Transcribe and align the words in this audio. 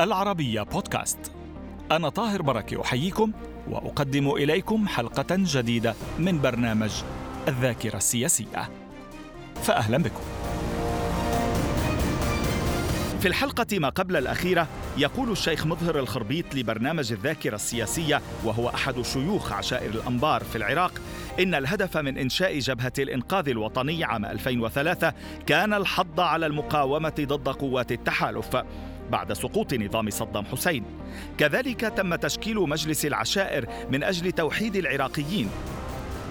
العربية 0.00 0.62
بودكاست. 0.62 1.18
أنا 1.92 2.08
طاهر 2.08 2.42
بركة 2.42 2.82
أحييكم 2.82 3.32
وأقدم 3.70 4.30
إليكم 4.30 4.88
حلقة 4.88 5.26
جديدة 5.30 5.94
من 6.18 6.40
برنامج 6.40 6.90
الذاكرة 7.48 7.96
السياسية. 7.96 8.70
فأهلا 9.62 9.98
بكم. 9.98 10.20
في 13.20 13.28
الحلقة 13.28 13.78
ما 13.78 13.88
قبل 13.88 14.16
الأخيرة 14.16 14.68
يقول 14.98 15.30
الشيخ 15.30 15.66
مظهر 15.66 15.98
الخربيط 15.98 16.54
لبرنامج 16.54 17.12
الذاكرة 17.12 17.54
السياسية 17.54 18.22
وهو 18.44 18.68
أحد 18.68 19.02
شيوخ 19.02 19.52
عشائر 19.52 19.90
الأنبار 19.90 20.44
في 20.44 20.56
العراق 20.56 20.92
إن 21.40 21.54
الهدف 21.54 21.96
من 21.96 22.18
إنشاء 22.18 22.58
جبهة 22.58 22.92
الإنقاذ 22.98 23.48
الوطني 23.48 24.04
عام 24.04 24.24
2003 24.24 25.12
كان 25.46 25.74
الحض 25.74 26.20
على 26.20 26.46
المقاومة 26.46 27.14
ضد 27.20 27.48
قوات 27.48 27.92
التحالف. 27.92 28.56
بعد 29.10 29.32
سقوط 29.32 29.74
نظام 29.74 30.10
صدام 30.10 30.44
حسين. 30.44 30.84
كذلك 31.38 31.80
تم 31.80 32.14
تشكيل 32.14 32.56
مجلس 32.56 33.06
العشائر 33.06 33.66
من 33.90 34.02
أجل 34.02 34.32
توحيد 34.32 34.76
العراقيين. 34.76 35.50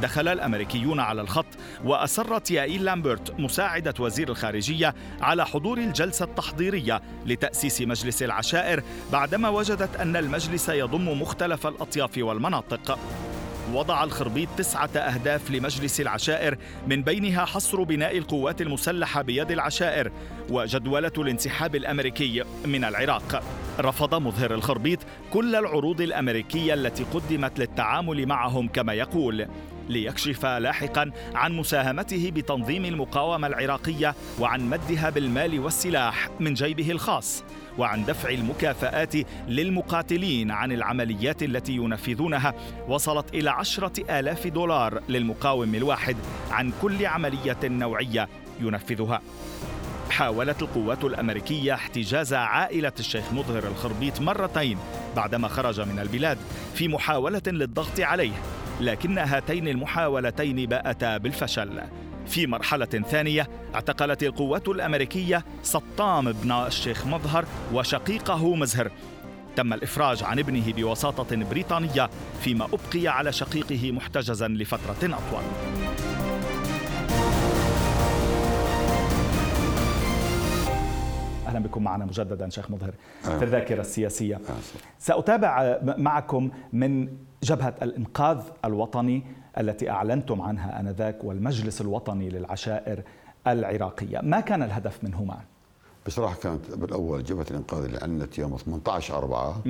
دخل 0.02 0.28
الأمريكيون 0.28 1.00
على 1.00 1.22
الخط 1.22 1.46
وأصرت 1.86 2.52
يائيل 2.52 2.86
لامبرت 2.86 3.40
مساعدة 3.40 3.94
وزير 4.00 4.30
الخارجية 4.30 4.96
على 5.22 5.46
حضور 5.46 5.78
الجلسة 5.78 6.26
التحضيرية 6.26 7.02
لتأسيس 7.26 7.82
مجلس 7.82 8.24
العشائر 8.24 8.84
بعدما 9.12 9.50
وجدت 9.50 9.96
أن 9.96 10.16
المجلس 10.16 10.70
يضم 10.70 11.22
مختلف 11.22 11.68
الأطياف 11.68 12.18
والمناطق. 12.18 13.00
وضع 13.74 14.04
الخربيط 14.04 14.50
تسعة 14.58 14.90
أهداف 14.98 15.52
لمجلس 15.52 16.02
العشائر 16.02 16.58
من 16.88 17.02
بينها 17.02 17.46
حصر 17.46 17.84
بناء 17.84 18.18
القوات 18.18 18.62
المسلحة 18.62 19.22
بيد 19.22 19.52
العشائر 19.52 20.12
وجدولة 20.50 21.12
الانسحاب 21.18 21.76
الأمريكي 21.76 22.44
من 22.66 22.84
العراق. 22.84 23.44
رفض 23.80 24.16
مظهر 24.16 24.54
الخربيط 24.54 25.00
كل 25.34 25.56
العروض 25.56 26.02
الأمريكية 26.02 26.74
التي 26.74 27.04
قدمت 27.04 27.60
للتعامل 27.60 28.26
معهم 28.26 28.68
كما 28.68 28.94
يقول 28.94 29.48
ليكشف 29.90 30.46
لاحقا 30.46 31.12
عن 31.36 31.54
مساهمته 31.54 32.32
بتنظيم 32.32 32.86
المقاومة 32.86 33.48
العراقية 33.48 34.16
وعن 34.40 34.70
مدها 34.70 35.10
بالمال 35.10 35.60
والسلاح 35.60 36.30
من 36.40 36.54
جيبه 36.54 36.92
الخاص. 36.92 37.44
وعن 37.78 38.06
دفع 38.06 38.30
المكافآت 38.30 39.16
للمقاتلين 39.48 40.52
عن 40.52 40.72
العمليات 40.72 41.44
التي 41.44 41.76
ينفذونها 41.76 42.54
وصلت 42.88 43.34
إلى 43.34 43.50
عشرة 43.50 44.20
آلاف 44.20 44.48
دولار 44.48 45.02
للمقاوم 45.10 45.76
الواحد 45.76 46.18
عن 46.52 46.72
كل 46.82 47.06
عملية 47.06 47.58
نوعية 47.64 48.28
ينفذها. 48.60 49.22
حاولت 50.10 50.62
القوات 50.62 51.04
الأمريكية 51.04 51.74
احتجاز 51.74 52.34
عائلة 52.34 52.92
الشيخ 53.00 53.34
مظهر 53.34 53.68
الخربيط 53.68 54.22
مرتين 54.22 54.78
بعدما 55.16 55.48
خرج 55.48 55.82
من 55.82 56.00
البلاد 56.00 56.38
في 56.76 56.88
محاولة 56.88 57.42
للضغط 57.48 58.00
عليه 58.00 58.34
لكن 58.82 59.18
هاتين 59.18 59.68
المحاولتين 59.68 60.66
باءتا 60.66 61.18
بالفشل. 61.18 61.82
في 62.28 62.48
مرحلة 62.48 62.86
ثانية 62.86 63.48
اعتقلت 63.76 64.24
القوات 64.24 64.68
الأمريكية 64.68 65.46
سطام 65.64 66.28
ابن 66.28 66.52
الشيخ 66.52 67.08
مظهر 67.08 67.46
وشقيقه 67.74 68.56
مزهر. 68.56 68.92
تم 69.56 69.74
الإفراج 69.74 70.24
عن 70.24 70.40
ابنه 70.40 70.74
بوساطة 70.74 71.36
بريطانية 71.36 72.10
فيما 72.42 72.66
أبقي 72.66 73.08
على 73.08 73.32
شقيقه 73.32 73.92
محتجزا 73.92 74.48
لفترة 74.48 74.98
أطول. 75.04 75.44
أهلا 81.48 81.60
بكم 81.60 81.84
معنا 81.84 82.06
مجددا 82.06 82.50
شيخ 82.50 82.72
مظهر 82.72 82.94
في 83.22 83.44
الذاكرة 83.44 83.82
السياسية. 83.82 84.40
سأتابع 85.00 85.78
معكم 85.84 86.52
من 86.74 87.08
جبهة 87.44 87.76
الإنقاذ 87.82 88.42
الوطني 88.66 89.24
التي 89.58 89.90
أعلنتم 89.90 90.42
عنها 90.42 90.80
آنذاك 90.80 91.24
والمجلس 91.24 91.82
الوطني 91.82 92.30
للعشائر 92.30 93.04
العراقية، 93.48 94.20
ما 94.24 94.40
كان 94.40 94.64
الهدف 94.64 95.04
منهما؟ 95.04 95.40
بصراحة 96.08 96.36
كانت 96.36 96.72
بالأول 96.72 97.24
جبهة 97.24 97.46
الإنقاذ 97.52 97.84
اللي 97.84 98.02
أعلنت 98.02 98.38
يوم 98.38 98.58
18 98.58 99.18
4 99.18 99.62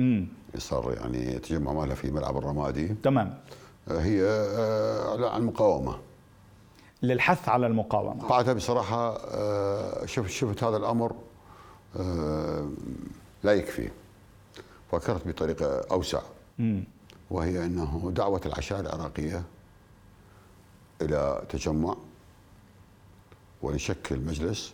صار 0.58 0.94
يعني 1.00 1.38
تجمع 1.38 1.72
مالها 1.72 1.94
في 1.94 2.10
ملعب 2.10 2.36
الرمادي. 2.36 2.88
تمام. 3.02 3.34
هي 3.88 4.22
آه، 4.22 5.10
اعلان 5.10 5.32
عن 5.32 5.40
المقاومة. 5.40 5.98
للحث 7.02 7.48
على 7.48 7.66
المقاومة. 7.66 8.28
بعدها 8.28 8.54
بصراحة 8.54 9.16
آه، 9.16 10.06
شفت 10.06 10.30
شفت 10.30 10.64
هذا 10.64 10.76
الأمر 10.76 11.12
آه، 12.00 12.68
لا 13.44 13.52
يكفي. 13.52 13.88
فكرت 14.92 15.28
بطريقة 15.28 15.80
أوسع. 15.90 16.20
وهي 17.30 17.64
إنه 17.64 18.10
دعوة 18.14 18.40
العشائر 18.46 18.80
العراقية 18.80 19.42
إلى 21.02 21.42
تجمع 21.48 21.96
ونشكل 23.62 24.20
مجلس 24.20 24.72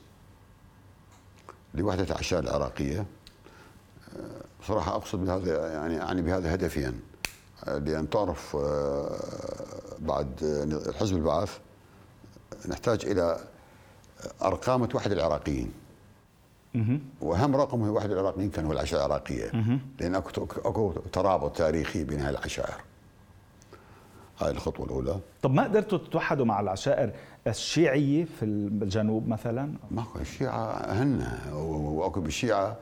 لوحدة 1.75 2.05
العشائر 2.05 2.43
العراقية. 2.45 2.99
آه، 4.17 4.45
بصراحه 4.63 4.97
أقصد 4.97 5.25
بهذا 5.25 5.73
يعني 5.73 6.03
أعني 6.03 6.23
بهذا 6.23 6.55
هدفين 6.55 7.01
آه، 7.65 7.79
لأن 7.79 8.11
تعرف 8.11 8.57
بعد 9.99 10.41
حزب 11.01 11.17
البعث 11.17 11.59
نحتاج 12.69 13.07
إلى 13.07 13.49
أرقام 14.43 14.85
توحد 14.85 15.13
العراقيين. 15.13 15.73
واهم 17.21 17.57
رقم 17.57 17.83
هو 17.83 17.95
واحد 17.95 18.11
العراقيين 18.11 18.51
كان 18.51 18.65
هو 18.67 18.73
العشائر 18.73 19.07
العراقية. 19.07 19.51
لأن 20.01 20.15
أكو 20.15 20.47
أكو 20.65 20.93
ترابط 21.13 21.57
تاريخي 21.57 22.05
بين 22.05 22.21
هاي 22.21 22.31
العشائر. 22.31 22.75
هاي 24.41 24.51
الخطوة 24.51 24.87
الأولى. 24.87 25.19
طب 25.43 25.55
ما 25.55 25.65
قدرتوا 25.65 25.99
تتوحدوا 25.99 26.45
مع 26.45 26.61
العشائر 26.61 27.11
الشيعية 27.47 28.25
في 28.25 28.45
الجنوب 28.45 29.29
مثلا؟ 29.29 29.73
ماكو 29.91 30.19
الشيعة 30.19 30.93
هن 30.93 31.29
وأكو 31.53 32.21
بالشيعة 32.21 32.77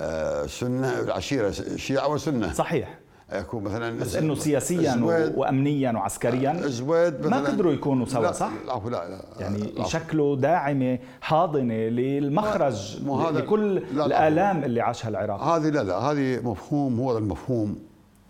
آه، 0.00 0.46
سنة 0.46 1.00
العشيرة 1.00 1.50
شيعة 1.76 2.08
وسنة. 2.08 2.52
صحيح. 2.52 2.98
يكون 3.32 3.62
مثلا 3.62 3.98
بس 3.98 4.16
إنه 4.16 4.34
سياسيا 4.34 5.00
وامنيا 5.36 5.92
وعسكريا 5.92 6.66
زويد 6.66 7.26
ما 7.26 7.36
قدروا 7.36 7.72
يكونوا 7.72 8.06
سوا 8.06 8.22
لا 8.22 8.32
صح؟ 8.32 8.50
لا 8.66 8.90
لا, 8.90 8.90
لا 8.90 9.20
يعني 9.40 9.74
يشكلوا 9.78 10.36
داعمة 10.36 10.98
حاضنة 11.20 11.74
للمخرج 11.74 12.98
لكل 13.32 13.74
لا 13.74 13.82
لا 13.92 14.06
الآلام 14.06 14.64
اللي 14.64 14.80
عاشها 14.80 15.08
العراق. 15.08 15.42
هذه 15.42 15.68
لا 15.68 15.82
لا 15.82 15.98
هذه 15.98 16.40
مفهوم 16.42 17.00
هو 17.00 17.18
المفهوم 17.18 17.78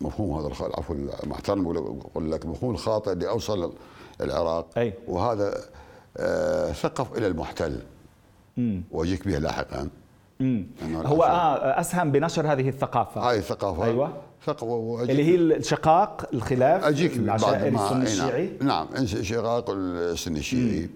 مفهوم 0.00 0.38
هذا 0.38 0.66
العفو 0.66 0.94
مع 1.26 1.34
احترامي 1.34 1.72
بقول 1.72 2.32
لك 2.32 2.44
المفهوم 2.44 2.70
الخاطئ 2.70 3.12
اللي 3.12 3.28
اوصل 3.28 3.72
العراق. 4.20 4.66
أي. 4.76 4.94
وهذا 5.08 5.54
آه 6.16 6.72
ثقف 6.72 7.18
إلى 7.18 7.26
المحتل. 7.26 7.80
واجيك 8.90 9.26
به 9.26 9.38
لاحقا. 9.38 9.88
هو 10.82 11.22
آه 11.22 11.80
أسهم 11.80 12.12
بنشر 12.12 12.52
هذه 12.52 12.68
الثقافة. 12.68 13.30
هاي 13.30 13.38
الثقافة. 13.38 13.84
أيوه. 13.84 14.12
ثقافه 14.46 15.02
اللي 15.02 15.24
هي 15.24 15.34
الشقاق 15.34 16.28
الخلاف 16.34 16.84
أجيك 16.84 17.16
العشائري 17.16 17.68
السني 17.68 18.02
الشيعي. 18.02 18.52
نعم 18.62 18.86
انشقاق 18.98 19.70
السني 19.70 20.38
الشيعي. 20.38 20.90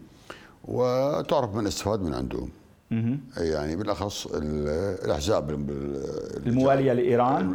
وتعرف 0.65 1.55
من 1.55 1.67
استفاد 1.67 2.03
من 2.03 2.15
عندهم. 2.15 2.49
يعني 3.37 3.77
بالأخص 3.77 4.27
الأحزاب 4.27 5.51
الموالية 6.47 6.93
لإيران. 6.93 7.55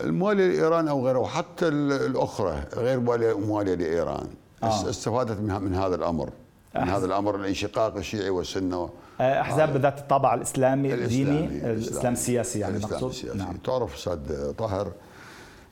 الموالية 0.00 0.48
لإيران 0.48 0.88
أو 0.88 1.06
غيره 1.06 1.18
وحتى 1.18 1.68
الأخرى 1.68 2.62
غير 2.76 3.00
مواليه 3.38 3.74
لإيران. 3.74 4.26
آه. 4.62 4.90
استفادت 4.90 5.40
من 5.40 5.74
هذا 5.74 5.94
الأمر. 5.94 6.30
من 6.74 6.88
هذا 6.88 7.06
الأمر 7.06 7.36
الانشقاق 7.36 7.96
الشيعي 7.96 8.30
والسنة 8.30 8.76
آه، 8.76 8.90
أحزاب 9.20 9.76
ذات 9.76 9.98
الطابع 9.98 10.34
الإسلامي 10.34 10.94
الديني 10.94 11.70
الإسلام 11.72 12.12
السياسي 12.12 12.58
يعني 12.58 12.78
مقصود؟ 12.78 13.36
نعم. 13.36 13.56
تعرف 13.56 13.94
أستاذ 13.94 14.52
طاهر 14.52 14.92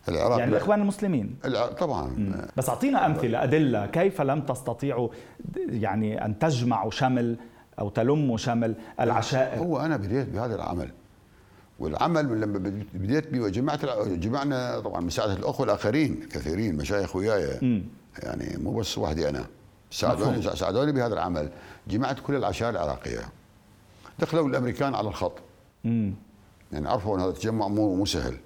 العراق 0.09 0.39
يعني 0.39 0.51
الاخوان 0.51 0.81
المسلمين. 0.81 1.37
طبعا. 1.79 2.07
مم. 2.07 2.47
بس 2.57 2.69
أعطينا 2.69 3.07
أمثلة 3.07 3.43
أدلة 3.43 3.87
كيف 3.87 4.21
لم 4.21 4.41
تستطيعوا 4.41 5.09
يعني 5.57 6.25
أن 6.25 6.39
تجمعوا 6.39 6.91
شمل 6.91 7.37
أو 7.79 7.89
تلموا 7.89 8.37
شمل 8.37 8.75
العشائر 9.01 9.59
هو 9.59 9.79
أنا 9.79 9.97
بديت 9.97 10.29
بهذا 10.29 10.55
العمل 10.55 10.91
والعمل 11.79 12.41
لما 12.41 12.59
بديت 12.95 13.33
به 13.33 13.41
وجمعت 13.41 13.85
جمعنا 14.09 14.81
طبعا 14.81 15.01
مساعده 15.01 15.33
الاخوه 15.33 15.67
الاخرين 15.67 16.29
كثيرين 16.33 16.77
مشايخ 16.77 17.17
وياي. 17.17 17.83
يعني 18.23 18.57
مو 18.63 18.75
بس 18.75 18.99
وحدي 18.99 19.29
أنا. 19.29 19.45
ساعدوني 19.91 20.43
ساعدوني 20.43 20.93
بهذا 20.93 21.15
العمل. 21.15 21.51
جمعت 21.89 22.21
كل 22.21 22.35
العشائر 22.35 22.71
العراقية. 22.71 23.21
دخلوا 24.19 24.49
الأمريكان 24.49 24.95
على 24.95 25.09
الخط. 25.09 25.39
امم 25.85 26.15
يعني 26.73 26.89
عرفوا 26.89 27.17
أن 27.17 27.21
هذا 27.21 27.31
التجمع 27.31 27.69
مو 27.69 27.95
مو 27.95 28.05
سهل. 28.05 28.37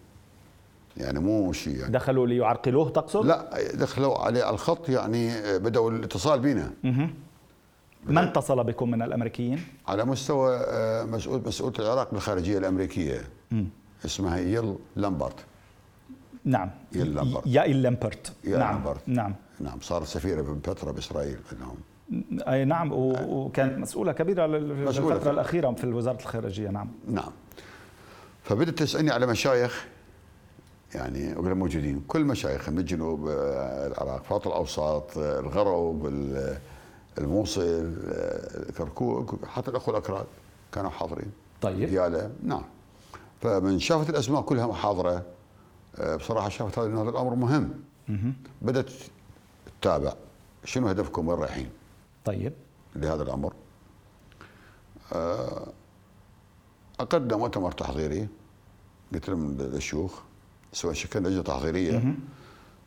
يعني 0.96 1.20
مو 1.20 1.52
شيء 1.52 1.76
يعني. 1.76 1.92
دخلوا 1.92 2.26
ليعرقلوه 2.26 2.90
تقصد؟ 2.90 3.26
لا 3.26 3.50
دخلوا 3.74 4.18
عليه 4.18 4.44
على 4.44 4.54
الخط 4.54 4.88
يعني 4.88 5.30
بدأوا 5.58 5.90
الاتصال 5.90 6.40
بنا 6.40 6.72
من 8.06 8.18
اتصل 8.18 8.64
بكم 8.64 8.90
من 8.90 9.02
الأمريكيين؟ 9.02 9.60
على 9.88 10.04
مستوى 10.04 10.56
آه، 10.56 11.04
مسؤول 11.04 11.42
مسؤولة 11.46 11.74
العراق 11.78 12.10
بالخارجية 12.12 12.58
الأمريكية. 12.58 13.20
اسمها 14.04 14.38
يل 14.38 14.76
لامبرت 14.96 15.44
نعم. 16.44 16.70
يل 16.92 17.14
لامبرت 17.14 17.46
يائل 17.46 17.82
لامبرت. 17.82 18.32
نعم. 18.44 18.58
لامبرت. 18.58 19.00
نعم. 19.06 19.34
نعم 19.60 19.80
صارت 19.80 20.06
سفيرة 20.06 20.42
بفترة 20.42 20.90
بإسرائيل 20.90 21.38
عندهم. 21.52 21.76
أي 22.48 22.64
نعم 22.64 22.90
وكانت 22.92 23.78
مسؤولة 23.78 24.12
كبيرة 24.12 24.46
لل- 24.46 24.84
مسؤولة. 24.84 25.14
للفترة 25.14 25.30
الأخيرة 25.30 25.72
في 25.72 25.86
وزارة 25.86 26.20
الخارجية 26.20 26.68
نعم. 26.68 26.88
نعم. 27.08 27.30
فبدت 28.44 28.78
تسألني 28.78 29.10
على 29.10 29.26
مشايخ 29.26 29.86
يعني 30.94 31.34
وغير 31.36 31.54
موجودين. 31.54 32.04
كل 32.08 32.24
مشايخ 32.24 32.68
من 32.68 32.78
الجنوب 32.78 33.28
آه، 33.28 33.86
العراق 33.86 34.22
فاط 34.24 34.46
الأوسط 34.46 35.18
آه، 35.18 35.40
الغرب 35.40 36.06
ال- 36.06 36.58
الموصل 37.18 37.94
آه، 38.12 38.70
كركوك 38.78 39.44
حتى 39.46 39.70
الأخوة 39.70 39.96
الأكراد 39.98 40.26
كانوا 40.72 40.90
حاضرين. 40.90 41.30
طيب. 41.62 41.88
ديالة. 41.88 42.30
نعم. 42.44 42.62
فمن 43.40 43.78
شافت 43.78 44.10
الأسماء 44.10 44.42
كلها 44.42 44.66
محاضرة 44.66 45.22
آه، 45.98 46.16
بصراحة 46.16 46.48
شافت 46.48 46.78
هذا 46.78 47.10
الأمر 47.10 47.34
مهم. 47.34 47.70
بدأت 48.62 48.90
تتابع. 49.80 50.12
شنو 50.64 50.88
هدفكم؟ 50.88 51.28
وين 51.28 51.38
رايحين؟ 51.38 51.68
طيب 52.24 52.52
لهذا 52.96 53.22
الأمر 53.22 53.52
آه، 55.12 55.66
أقدم 57.00 57.38
مؤتمر 57.38 57.72
تحضيري 57.72 58.28
قلت 59.14 59.28
لهم 59.28 59.56
للشيوخ 59.56 60.20
سواء 60.72 60.92
شكلنا 60.92 61.28
لجنة 61.28 61.42
تحضيرية 61.42 62.14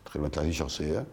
تقريبا 0.06 0.30
30 0.30 0.52
شخصية 0.52 1.06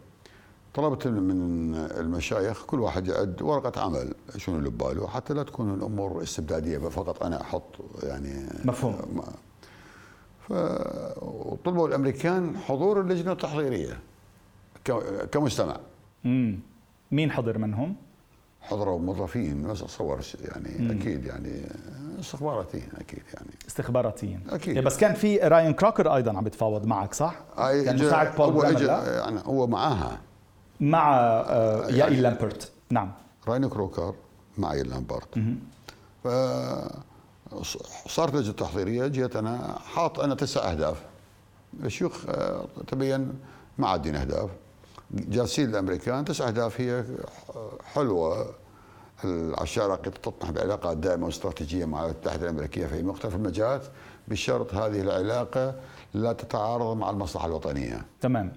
طلبت 0.75 1.07
من 1.07 1.75
المشايخ 1.75 2.65
كل 2.67 2.81
واحد 2.81 3.07
يعد 3.09 3.43
ورقة 3.43 3.81
عمل 3.83 4.15
شنو 4.37 4.57
اللي 4.59 4.71
بباله 4.71 5.09
حتى 5.09 5.35
لا 5.35 5.43
تكون 5.43 5.75
الأمور 5.75 6.23
استبدادية 6.23 6.79
فقط 6.79 7.23
أنا 7.23 7.41
أحط 7.41 7.77
يعني 8.03 8.47
مفهوم. 8.65 8.95
ما- 9.15 9.33
ف 10.49 10.53
وطلبوا 11.23 11.89
الأمريكان 11.89 12.57
حضور 12.59 13.01
اللجنة 13.01 13.33
التحضيرية 13.33 13.99
ك- 14.85 15.29
كمستمع 15.33 15.77
مم. 16.25 16.59
مين 17.13 17.31
حضر 17.31 17.59
منهم؟ 17.59 17.97
حضروا 18.63 18.99
موظفين 18.99 19.63
بس 19.63 19.83
اتصور 19.83 20.21
يعني 20.41 21.01
أكيد 21.01 21.27
يعني 21.27 21.63
استخباراتيين 22.21 22.89
أكيد 22.99 23.23
يعني. 23.35 23.51
استخباراتيين. 23.69 24.41
أكيد. 24.51 24.77
إيه، 24.77 24.85
بس 24.85 24.99
كان 24.99 25.15
في 25.15 25.37
راين 25.39 25.73
كروكر 25.73 26.15
أيضا 26.17 26.37
عم 26.37 26.45
بيتفاوض 26.45 26.87
معك 26.87 27.15
صح؟ 27.15 27.35
كان 27.57 27.95
مساعد 27.95 28.37
بول 28.37 28.53
هو 28.53 28.63
لا؟ 28.63 29.19
يعني 29.19 29.41
هو 29.47 29.67
معاها. 29.67 30.21
مع 30.81 31.17
آه، 31.19 31.87
يائل 31.87 32.23
لامبرت 32.23 32.73
نعم. 32.91 33.13
راين 33.49 33.69
كروكر 33.69 34.15
معي 34.59 34.83
لامبرت 34.83 35.39
ف 36.25 36.29
صارت 38.09 38.35
لجنه 38.35 38.53
تحضيرية 38.53 39.07
جيت 39.07 39.37
أنا 39.37 39.79
حاط 39.95 40.21
أنا 40.21 40.35
تسع 40.35 40.71
أهداف. 40.71 41.03
الشيوخ 41.85 42.25
آه، 42.29 42.65
تبين 42.87 43.39
ما 43.79 43.89
عادين 43.89 44.17
اهداف 44.17 44.51
جالسين 45.15 45.71
الأمريكان 45.71 46.25
تسع 46.25 46.49
اهداف 46.49 46.81
هي 46.81 47.05
حلوة 47.95 48.55
العشائر 49.25 49.95
تطمح 49.97 50.51
بعلاقات 50.51 50.97
دائمة 50.97 51.27
واستراتيجية 51.27 51.85
مع 51.85 51.99
الولايات 51.99 52.17
المتحده 52.17 52.45
الأمريكية 52.51 52.87
في 52.87 53.03
مختلف 53.03 53.35
المجالات 53.35 53.83
بشرط 54.29 54.75
هذه 54.75 55.01
العلاقة 55.01 55.75
لا 56.15 56.33
تتعارض 56.33 56.97
مع 56.97 57.11
المصلحة 57.11 57.47
الوطنية. 57.47 58.03
تمام 58.21 58.53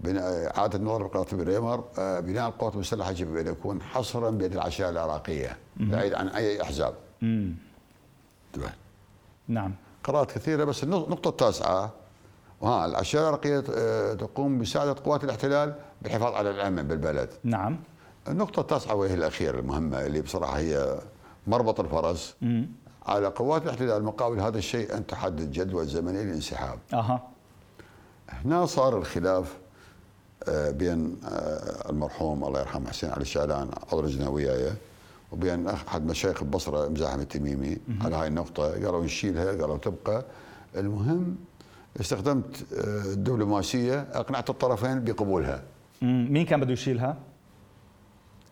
بناء 0.00 0.56
إعادة 0.58 0.78
النظر 0.78 1.02
بقناة 1.06 1.44
بريمر 1.44 1.84
آه، 1.98 2.20
بناء 2.20 2.48
القوات 2.48 2.74
المسلحة 2.74 3.10
يجب 3.10 3.36
أن 3.36 3.46
يكون 3.46 3.82
حصرا 3.82 4.30
بيد 4.30 4.52
العشائر 4.52 4.90
العراقية 4.90 5.56
بعيد 5.76 6.14
عن 6.14 6.28
أي 6.28 6.62
أحزاب 6.62 6.94
مم. 7.22 7.54
انتبه. 8.54 8.70
نعم 9.48 9.74
قرارات 10.04 10.32
كثيرة 10.32 10.64
بس 10.64 10.82
النق- 10.84 11.04
النقطة 11.04 11.28
التاسعة 11.28 11.92
وها 12.60 12.86
العشائر 12.86 13.24
العراقية 13.24 13.64
آه، 13.74 14.14
تقوم 14.14 14.58
بمساعدة 14.58 14.96
قوات 15.04 15.24
الاحتلال 15.24 15.74
بالحفاظ 16.02 16.34
على 16.34 16.50
الأمن 16.50 16.82
بالبلد. 16.82 17.30
نعم. 17.44 17.76
النقطة 18.28 18.60
التاسعة 18.60 18.94
وهي 18.94 19.14
الأخيرة 19.14 19.58
المهمة 19.60 20.06
اللي 20.06 20.20
بصراحة 20.20 20.58
هي 20.58 20.98
مربط 21.46 21.80
الفرس. 21.80 22.34
مم. 22.42 22.68
على 23.06 23.26
قوات 23.26 23.62
الاحتلال 23.62 24.04
مقابل 24.04 24.40
هذا 24.40 24.58
الشيء 24.58 24.96
أن 24.96 25.06
تحدد 25.06 25.52
جدول 25.52 25.86
زمني 25.86 26.24
للانسحاب. 26.24 26.78
أها. 26.92 27.22
هنا 28.28 28.66
صار 28.66 28.98
الخلاف 28.98 29.58
آه، 30.48 30.70
بين 30.70 31.16
آه، 31.24 31.90
المرحوم 31.90 32.44
الله 32.44 32.60
يرحمه 32.60 32.88
حسين 32.88 33.10
علي 33.10 33.22
الشعلان 33.22 33.70
عضو 33.92 34.00
اللجنه 34.00 34.30
وياي 34.30 34.72
وبين 35.32 35.68
أحد 35.68 36.06
مشايخ 36.06 36.42
البصرة 36.42 36.88
مزاحم 36.88 37.20
التميمي. 37.20 37.78
على 38.00 38.16
هاي 38.16 38.28
النقطة 38.28 38.72
قالوا 38.72 39.04
نشيلها 39.04 39.44
قالوا 39.44 39.78
تبقى. 39.78 40.24
المهم 40.76 41.36
استخدمت 42.00 42.66
آه، 42.74 43.12
الدبلوماسية 43.12 44.00
أقنعت 44.00 44.50
الطرفين 44.50 45.04
بقبولها. 45.04 45.56
مم. 45.56 45.62
مين 46.02 46.44
كان 46.44 46.60
بده 46.60 46.72
يشيلها؟ 46.72 47.16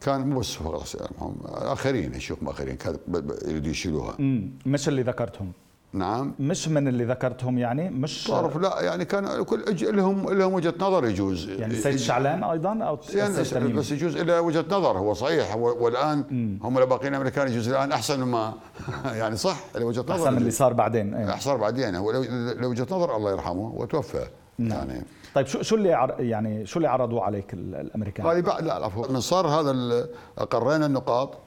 كان 0.00 0.30
مو 0.30 0.40
بس 0.40 0.54
فقط 0.54 0.96
هم 1.18 1.36
آخرين 1.46 2.14
الشيوخ 2.14 2.38
آخرين 2.46 2.76
كانوا 2.76 2.98
يريدوا 3.46 3.70
يشيلوها. 3.70 4.14
مم. 4.18 4.50
مش 4.66 4.88
اللي 4.88 5.02
ذكرتهم؟ 5.02 5.52
نعم. 5.92 6.34
مش 6.40 6.68
من 6.68 6.88
اللي 6.88 7.04
ذكرتهم 7.04 7.58
يعني؟ 7.58 7.90
مش 7.90 8.24
تعرف 8.24 8.56
لا 8.56 8.80
يعني 8.80 9.04
كان 9.04 9.42
كل 9.44 9.64
أج- 9.64 9.82
لهم 9.82 10.30
لهم 10.30 10.52
وجهة 10.54 10.74
نظر 10.80 11.04
يجوز. 11.06 11.48
يعني 11.48 11.72
السيد 11.74 11.96
شعلان 11.96 12.44
أيضا 12.44 12.70
أو 12.82 12.98
يعني 13.14 13.40
السيد 13.40 13.62
بس 13.76 13.90
يجوز 13.90 14.16
إلى 14.16 14.38
وجهة 14.38 14.64
نظر. 14.70 14.98
هو 14.98 15.14
صحيح 15.14 15.52
هو 15.52 15.84
والان 15.84 16.58
هم 16.62 16.78
الباقيين 16.78 17.12
الأمريكان 17.14 17.48
يجوز 17.48 17.68
الآن 17.68 17.92
أحسن 17.92 18.20
مما 18.20 18.54
يعني 19.20 19.36
صح 19.36 19.56
وجهة 19.80 20.02
نظر 20.02 20.12
أحسن 20.14 20.32
من 20.32 20.38
اللي 20.38 20.50
صار 20.50 20.72
بعدين 20.72 21.14
إيه. 21.14 21.38
صار 21.38 21.56
بعدين. 21.56 21.94
هو 21.94 22.12
لو- 22.12 22.22
لو 22.52 22.70
وجهة 22.70 22.86
نظر 22.90 23.16
الله 23.16 23.30
يرحمه 23.32 23.72
وتوفى. 23.76 24.26
يعني 24.58 25.02
طيب 25.38 25.46
شو 25.46 25.62
شو 25.62 25.76
اللي 25.76 25.92
عر... 25.94 26.20
يعني 26.20 26.66
شو 26.66 26.76
اللي 26.78 26.88
عرضوه 26.88 27.22
عليك 27.24 27.54
ال- 27.54 27.74
الأمريكان؟ 27.74 28.26
هذه 28.26 28.40
بعد 28.40 28.64
لا 28.64 28.90
من 29.10 29.20
صار 29.20 29.46
هذا 29.46 30.06
قرينا 30.50 30.86
النقاط. 30.86 31.38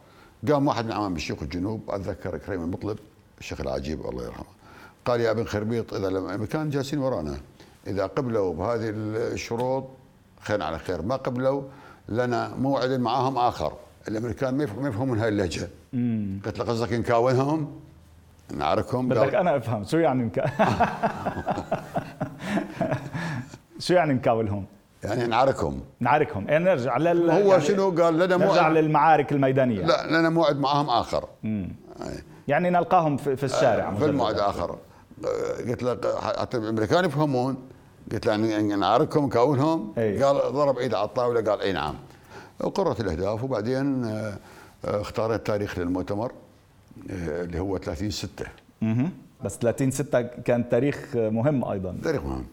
قام 0.52 0.68
واحد 0.68 0.86
من 0.86 0.92
عوام 0.92 1.16
الشيوخ 1.16 1.42
الجنوب 1.44 1.82
أتذكر 1.90 2.38
كريم 2.38 2.62
المطلب 2.64 3.00
الشيخ 3.40 3.62
العجيب 3.62 4.06
الله 4.06 4.24
يرحمه 4.26 4.46
قال 5.06 5.22
يا 5.22 5.32
أبن 5.32 5.44
خربيط 5.46 5.94
إذا 5.94 6.08
الأمريكان 6.08 6.70
جالسين 6.70 7.00
ورانا. 7.00 7.38
إذا 7.88 8.06
قبلوا 8.06 8.54
بهذه 8.54 8.90
الشروط 9.34 9.84
خير 10.42 10.64
على 10.64 10.80
خير 10.80 11.02
ما 11.02 11.16
قبلوا 11.16 11.62
لنا 12.10 12.56
موعد 12.56 12.90
معاهم 12.92 13.38
آخر. 13.38 13.74
الأمريكان 14.08 14.58
ما 14.58 14.64
يفهم- 14.64 14.82
ما 14.84 14.90
يفهمون 14.90 15.20
هاي 15.20 15.30
اللهجة. 15.30 15.70
قلت 16.46 16.60
له 16.60 16.66
قصدك 16.66 16.94
نكاونهم؟ 16.94 17.80
نعركهم؟ 18.58 19.10
بدك 19.10 19.36
أنا 19.36 19.58
أفهم 19.58 19.84
شو 19.84 19.98
يعني 19.98 20.24
نك... 20.24 20.40
شو 23.82 23.94
يعني 23.94 24.14
نكاولهم؟ 24.14 24.66
يعني 25.04 25.28
نعركهم 25.28 25.82
نعاركهم. 26.00 26.48
يعني 26.48 26.66
نرجع 26.66 26.98
لل 26.98 27.32
هو 27.32 27.52
يعني 27.52 27.64
شنو 27.64 27.90
قال؟ 27.90 28.14
لنا 28.14 28.38
نرجع 28.38 28.46
موعد 28.46 28.72
للمعارك 28.72 29.32
الميدانية. 29.32 29.86
لا 29.86 30.08
لنا 30.08 30.30
موعد 30.30 30.60
معاهم 30.60 30.90
آخر. 30.90 31.28
يعني 32.48 32.70
نلقاهم 32.70 33.18
في, 33.18 33.36
في 33.36 33.44
الشارع. 33.44 33.96
في 33.96 34.06
الموعد 34.06 34.40
آخر. 34.40 34.78
آه، 35.26 35.70
قلت 35.70 35.84
له 35.84 35.98
حتى 36.22 36.58
الأمريكان 36.58 37.06
يفهمون. 37.06 37.58
قلت 38.12 38.26
له 38.26 38.34
يعني 38.34 38.76
نعاركهم 38.76 39.26
نكاونهم 39.26 39.94
أي. 39.98 40.24
قال 40.24 40.54
ضرب 40.54 40.78
ايده 40.78 40.98
على 40.98 41.08
الطاولة 41.08 41.42
قال 41.42 41.62
إي 41.62 41.74
نعم. 41.74 41.96
وقررت 42.60 43.00
الأهداف 43.00 43.44
وبعدين 43.44 44.06
آه، 44.06 44.38
آه، 44.86 45.02
اختاريت 45.02 45.48
تاريخ 45.48 45.80
للمؤتمر 45.80 46.32
آه، 47.10 47.44
اللي 47.44 47.60
هو 47.60 47.78
30 47.78 48.12
6 48.12 48.46
مهم. 48.82 49.12
بس 49.44 49.58
30 49.58 49.92
6 49.92 50.22
كان 50.22 50.70
تاريخ 50.70 51.16
مهم 51.16 51.66
أيضا. 51.66 51.98
تاريخ 52.04 52.24
مهم. 52.24 52.46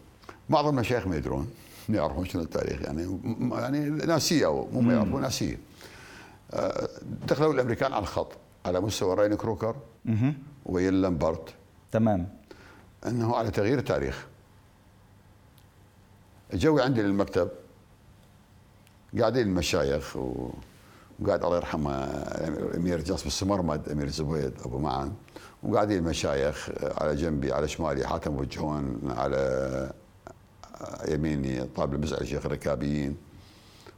بعض 0.49 0.67
المشايخ 0.67 1.07
ما 1.07 1.15
يدرون 1.15 1.49
ما 1.89 1.97
يعرفون 1.97 2.25
شنو 2.25 2.41
التاريخ 2.41 2.81
يعني. 2.81 3.19
يعني 3.51 3.89
ناسية 3.89 4.65
مو 4.71 4.81
ما 4.81 4.93
يعرفون 4.93 5.21
ناسية. 5.21 5.57
آه، 6.53 6.89
دخلوا 7.27 7.53
الأمريكان 7.53 7.93
على 7.93 8.01
الخط 8.01 8.31
على 8.65 8.79
مستوى 8.81 9.15
راين 9.15 9.35
كروكر 9.35 9.75
ويل 10.65 11.01
لامبرت 11.01 11.53
تمام. 11.91 12.29
إنه 13.07 13.35
على 13.35 13.51
تغيير 13.51 13.77
التاريخ. 13.77 14.27
جوي 16.53 16.81
عندي 16.81 17.01
للمكتب 17.01 17.49
قاعدين 19.19 19.47
المشايخ 19.47 20.15
و... 20.15 20.49
وقاعد 21.19 21.43
الله 21.43 21.57
يرحمه 21.57 21.91
أمير 22.75 23.01
جاسم 23.01 23.27
السمرمد 23.27 23.89
أمير 23.89 24.09
زبيد 24.09 24.53
أبو 24.65 24.79
معن. 24.79 25.13
وقاعدين 25.63 25.97
المشايخ 25.97 26.69
على 26.83 27.15
جنبي 27.15 27.53
على 27.53 27.67
شمالي 27.67 28.07
حاتم 28.07 28.35
وجهون 28.37 28.99
على 29.17 29.91
يميني 31.07 31.63
طالب 31.63 31.93
المزعل 31.93 32.21
الشيخ 32.21 32.45
الركابيين 32.45 33.17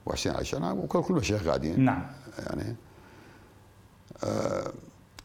وحسين 0.05 0.31
عشان 0.31 0.63
وكل 0.63 1.03
كل 1.03 1.13
المشايخ 1.13 1.47
قاعدين. 1.47 1.85
نعم. 1.85 2.07
يعني 2.39 2.75
آه، 4.23 4.71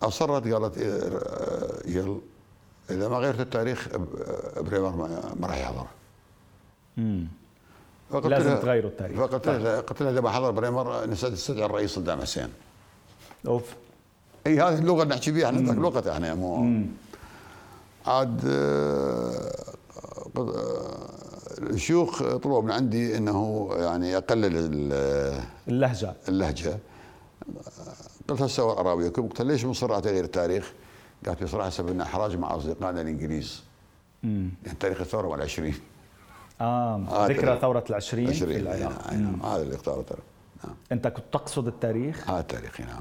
أصرت 0.02 0.48
قالت 0.48 0.78
آه، 0.78 1.88
يل 1.88 2.20
إذا 2.90 3.08
ما 3.08 3.16
غيرت 3.16 3.40
التاريخ 3.40 3.88
آه، 3.88 4.60
بريمر 4.60 4.96
ما 5.40 5.46
راح 5.46 5.58
يحضر. 5.58 5.86
مم. 6.96 7.28
فقلت 8.10 8.26
لازم 8.26 8.56
تغيروا 8.56 8.90
التاريخ. 8.90 9.18
فقلت 9.18 9.48
لها 9.48 9.80
قلت 9.80 10.02
لها 10.02 10.10
إذا 10.10 10.20
ما 10.20 10.30
حضر 10.30 10.50
بريمر 10.50 11.06
نستدعي 11.06 11.66
الرئيس 11.66 11.90
صدام 11.90 12.20
حسين. 12.20 12.48
أوف. 13.46 13.74
إي 14.46 14.60
هذه 14.60 14.78
اللغة 14.78 15.02
اللي 15.02 15.14
نحكي 15.14 15.32
فيها 15.32 15.46
إحنا 15.46 15.90
ذاك 15.90 16.06
إحنا 16.06 16.34
مو. 16.34 16.82
عاد 18.06 18.40
آه، 18.46 19.52
آه، 20.36 21.25
الشيوخ 21.58 22.22
طلبوا 22.22 22.62
من 22.62 22.70
عندي 22.70 23.16
إنه 23.16 23.68
يعني 23.76 24.16
اقلل 24.16 24.44
ال- 24.56 25.42
اللهجة. 25.68 26.14
اللهجة. 26.28 26.78
قلت 28.28 28.42
هسه 28.42 28.72
اراويكم 28.80 29.28
قلت 29.28 29.42
ليش 29.42 29.64
مصر 29.64 29.92
على 29.92 30.02
تغيير 30.02 30.24
التاريخ؟ 30.24 30.72
قالت 31.26 31.42
بصراحه 31.42 31.70
سبب 31.70 31.90
لنا 31.90 32.04
احراج 32.04 32.36
مع 32.36 32.56
أصدقائنا 32.56 33.00
الإنجليز. 33.00 33.62
امم 34.24 34.50
يعني 34.66 34.78
تاريخ 34.78 35.00
الثورة 35.00 35.26
وال 35.26 35.42
20 35.42 35.74
آه 36.60 37.06
آه، 37.10 37.26
ذكرى. 37.28 37.58
ثورة 37.60 37.84
العشرين 37.90 38.26
في 38.26 38.32
20 38.32 38.56
العراق. 38.56 39.08
أي 39.10 39.16
نعم 39.16 39.42
هذا 39.42 39.62
اللي 39.62 39.74
اختاره 39.74 40.04
نعم. 40.64 40.74
أنت 40.92 41.08
كنت 41.08 41.24
تقصد 41.32 41.66
التاريخ؟ 41.66 42.30
هذا 42.30 42.40
التاريخ 42.40 42.80
نعم. 42.80 43.00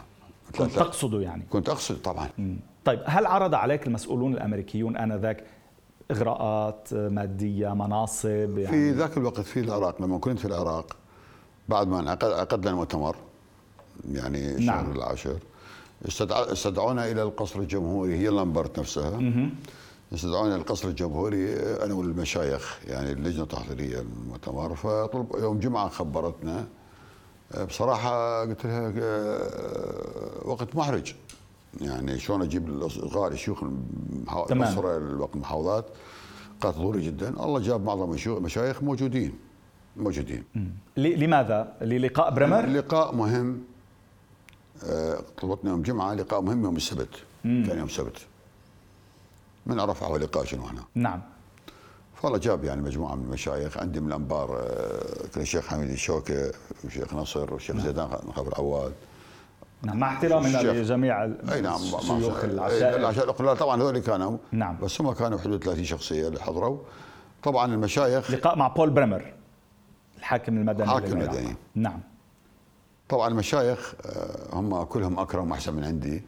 كنت 0.57 0.71
تقصده 0.75 1.21
يعني. 1.21 1.43
كنت 1.50 1.69
أقصد 1.69 2.01
طبعا. 2.01 2.29
مم. 2.38 2.57
طيب 2.85 3.00
هل 3.05 3.25
عرض 3.25 3.55
عليك 3.55 3.88
المسؤولون 3.88 4.33
الأمريكيون 4.33 4.97
آنذاك 4.97 5.43
إغراءات 6.12 6.93
مادية 6.93 7.74
مناصب 7.74 8.57
يعني 8.57 8.67
في 8.67 8.91
ذاك 8.91 9.17
الوقت 9.17 9.39
في 9.41 9.59
العراق 9.59 10.01
لما 10.01 10.17
كنت 10.17 10.39
في 10.39 10.45
العراق 10.45 10.95
بعد 11.69 11.88
ما 11.88 12.00
انعقد 12.00 12.31
عقدنا 12.31 12.71
المؤتمر 12.71 13.15
يعني 14.12 14.65
نعم. 14.65 14.85
شهر 14.85 14.91
العاشر 14.91 15.38
استدعونا 16.29 17.12
إلى 17.12 17.24
القصر 17.24 17.59
الجمهوري 17.59 18.15
هي 18.17 18.27
لامبرت 18.27 18.79
نفسها. 18.79 19.19
استدعونا 20.13 20.55
إلى 20.55 20.62
القصر 20.62 20.88
الجمهوري 20.88 21.53
أنا 21.83 21.93
والمشايخ 21.93 22.79
يعني 22.88 23.12
اللجنة 23.12 23.43
التحضيرية 23.43 23.97
للمؤتمر. 23.97 24.75
فطلب 24.75 25.27
يوم 25.39 25.59
جمعة 25.59 25.89
خبرتنا. 25.89 26.65
بصراحة 27.69 28.41
قلت 28.41 28.65
لها 28.65 28.93
آه، 29.00 30.47
وقت 30.47 30.75
محرج. 30.75 31.15
يعني 31.82 32.20
شلون 32.20 32.41
أجيب 32.41 32.70
الاصدقاء 32.70 33.32
الشيوخ. 33.32 33.63
الأسرة 34.51 34.98
المحافظات 34.98 35.86
قالت 36.62 36.77
ضروري 36.77 37.05
جدا. 37.05 37.29
الله 37.29 37.60
جاب 37.60 37.84
معظم 37.84 38.17
المشايخ 38.27 38.84
موجودين 38.84 39.34
موجودين. 39.98 40.44
لماذا؟ 40.98 41.74
للقاء 41.82 42.34
بريمر؟ 42.34 42.65
لقاء 42.65 43.15
مهم. 43.15 43.62
آه، 44.84 45.20
طلبتنا 45.41 45.72
يوم 45.72 45.82
جمعة 45.82 46.13
لقاء 46.13 46.41
مهم 46.41 46.63
يوم 46.63 46.75
السبت. 46.75 47.10
كان 47.44 47.77
يوم 47.77 47.88
سبت. 47.88 48.17
من 49.65 49.79
عرف 49.79 50.03
على 50.03 50.25
لقاء 50.25 50.44
شنو 50.46 50.63
هنا؟ 50.63 50.84
نعم. 50.96 51.22
فالله 52.15 52.38
جاب 52.38 52.63
يعني 52.63 52.82
مجموعة 52.82 53.15
من 53.15 53.24
المشايخ. 53.24 53.77
عندي 53.77 54.00
من 54.00 54.08
الأنبار 54.08 54.60
آه، 54.60 55.27
كان 55.34 55.41
الشيخ 55.41 55.67
حميد 55.67 55.89
الشوكة 55.89 56.51
والشيخ 56.84 57.13
نصر 57.13 57.53
والشيخ 57.53 57.77
زيدان 57.77 58.08
خبر 58.36 58.48
العواد 58.48 58.94
نعم. 59.86 60.00
مع 60.00 60.13
احترامنا. 60.13 60.58
لجميع 60.58 61.24
أي 61.24 61.62
نعم 61.62 61.80
شيوخ 61.80 62.44
العشائر 62.44 62.96
العشائر 62.96 63.56
طبعا 63.56 63.82
هذول 63.82 64.00
كانوا. 64.00 64.38
نعم. 64.51 64.77
بس 64.82 65.01
هم 65.01 65.12
كانوا 65.13 65.39
حدود 65.39 65.63
30 65.63 65.84
شخصية 65.84 66.27
اللي 66.27 66.39
حضروا. 66.42 66.77
طبعا 67.44 67.74
المشايخ 67.74 68.32
لقاء 68.32 68.58
مع 68.58 68.68
بول 68.68 68.89
بريمر 68.89 69.34
الحاكم 70.18 70.58
المدني 70.58 70.84
الحاكم. 70.84 71.22
المدني. 71.22 71.56
نعم. 71.75 72.00
طبعا 73.10 73.27
المشايخ 73.27 73.94
آه، 74.06 74.56
هم 74.56 74.84
كلهم 74.84 75.20
أكرم 75.20 75.51
وأحسن 75.51 75.74
من 75.74 75.84
عندي 75.84 76.24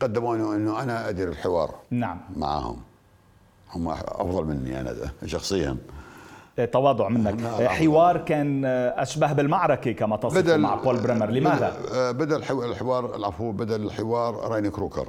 قدموا 0.00 0.36
انه 0.36 0.56
إنه 0.56 0.82
أنا 0.82 1.08
أدير 1.08 1.28
الحوار 1.28 1.74
نعم. 1.90 2.20
معهم. 2.36 2.76
هم 3.74 3.88
أفضل 3.88 4.44
مني 4.44 4.80
أنا 4.80 4.94
شخصيا. 5.26 5.76
تواضع 6.72 7.08
منك. 7.08 7.34
نعم. 7.40 7.54
إيه، 7.60 7.68
حوار 7.68 8.18
كان 8.18 8.64
آه، 8.64 9.02
أشبه 9.02 9.32
بالمعركة 9.32 9.92
كما 9.92 10.16
تصف 10.16 10.48
مع 10.48 10.74
بول 10.74 11.00
بريمر 11.00 11.30
لماذا؟ 11.30 11.76
بدأ, 11.80 11.94
آه، 11.98 12.10
بدا 12.10 12.36
الحو- 12.36 12.64
الحوار 12.64 13.16
العفو 13.16 13.52
بدا 13.52 13.76
الحوار 13.76 14.34
رايني 14.34 14.70
كروكر. 14.70 15.06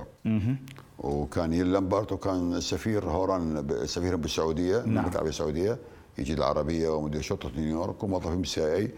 وكان 0.99 1.53
يل 1.53 1.73
لامبرت 1.73 2.11
وكان 2.11 2.53
السفير 2.53 3.05
هوران 3.09 3.57
السفير 3.71 4.15
بالسعودية 4.15 4.83
نعم. 4.85 5.05
العربيه 5.05 5.29
السعودية 5.29 5.77
يجي 6.17 6.33
العربية 6.33 6.89
ومدير 6.89 7.21
شرطة 7.21 7.51
نيويورك 7.57 8.03
وموظفين 8.03 8.41
بال 8.41 8.75
CIA 8.75 8.91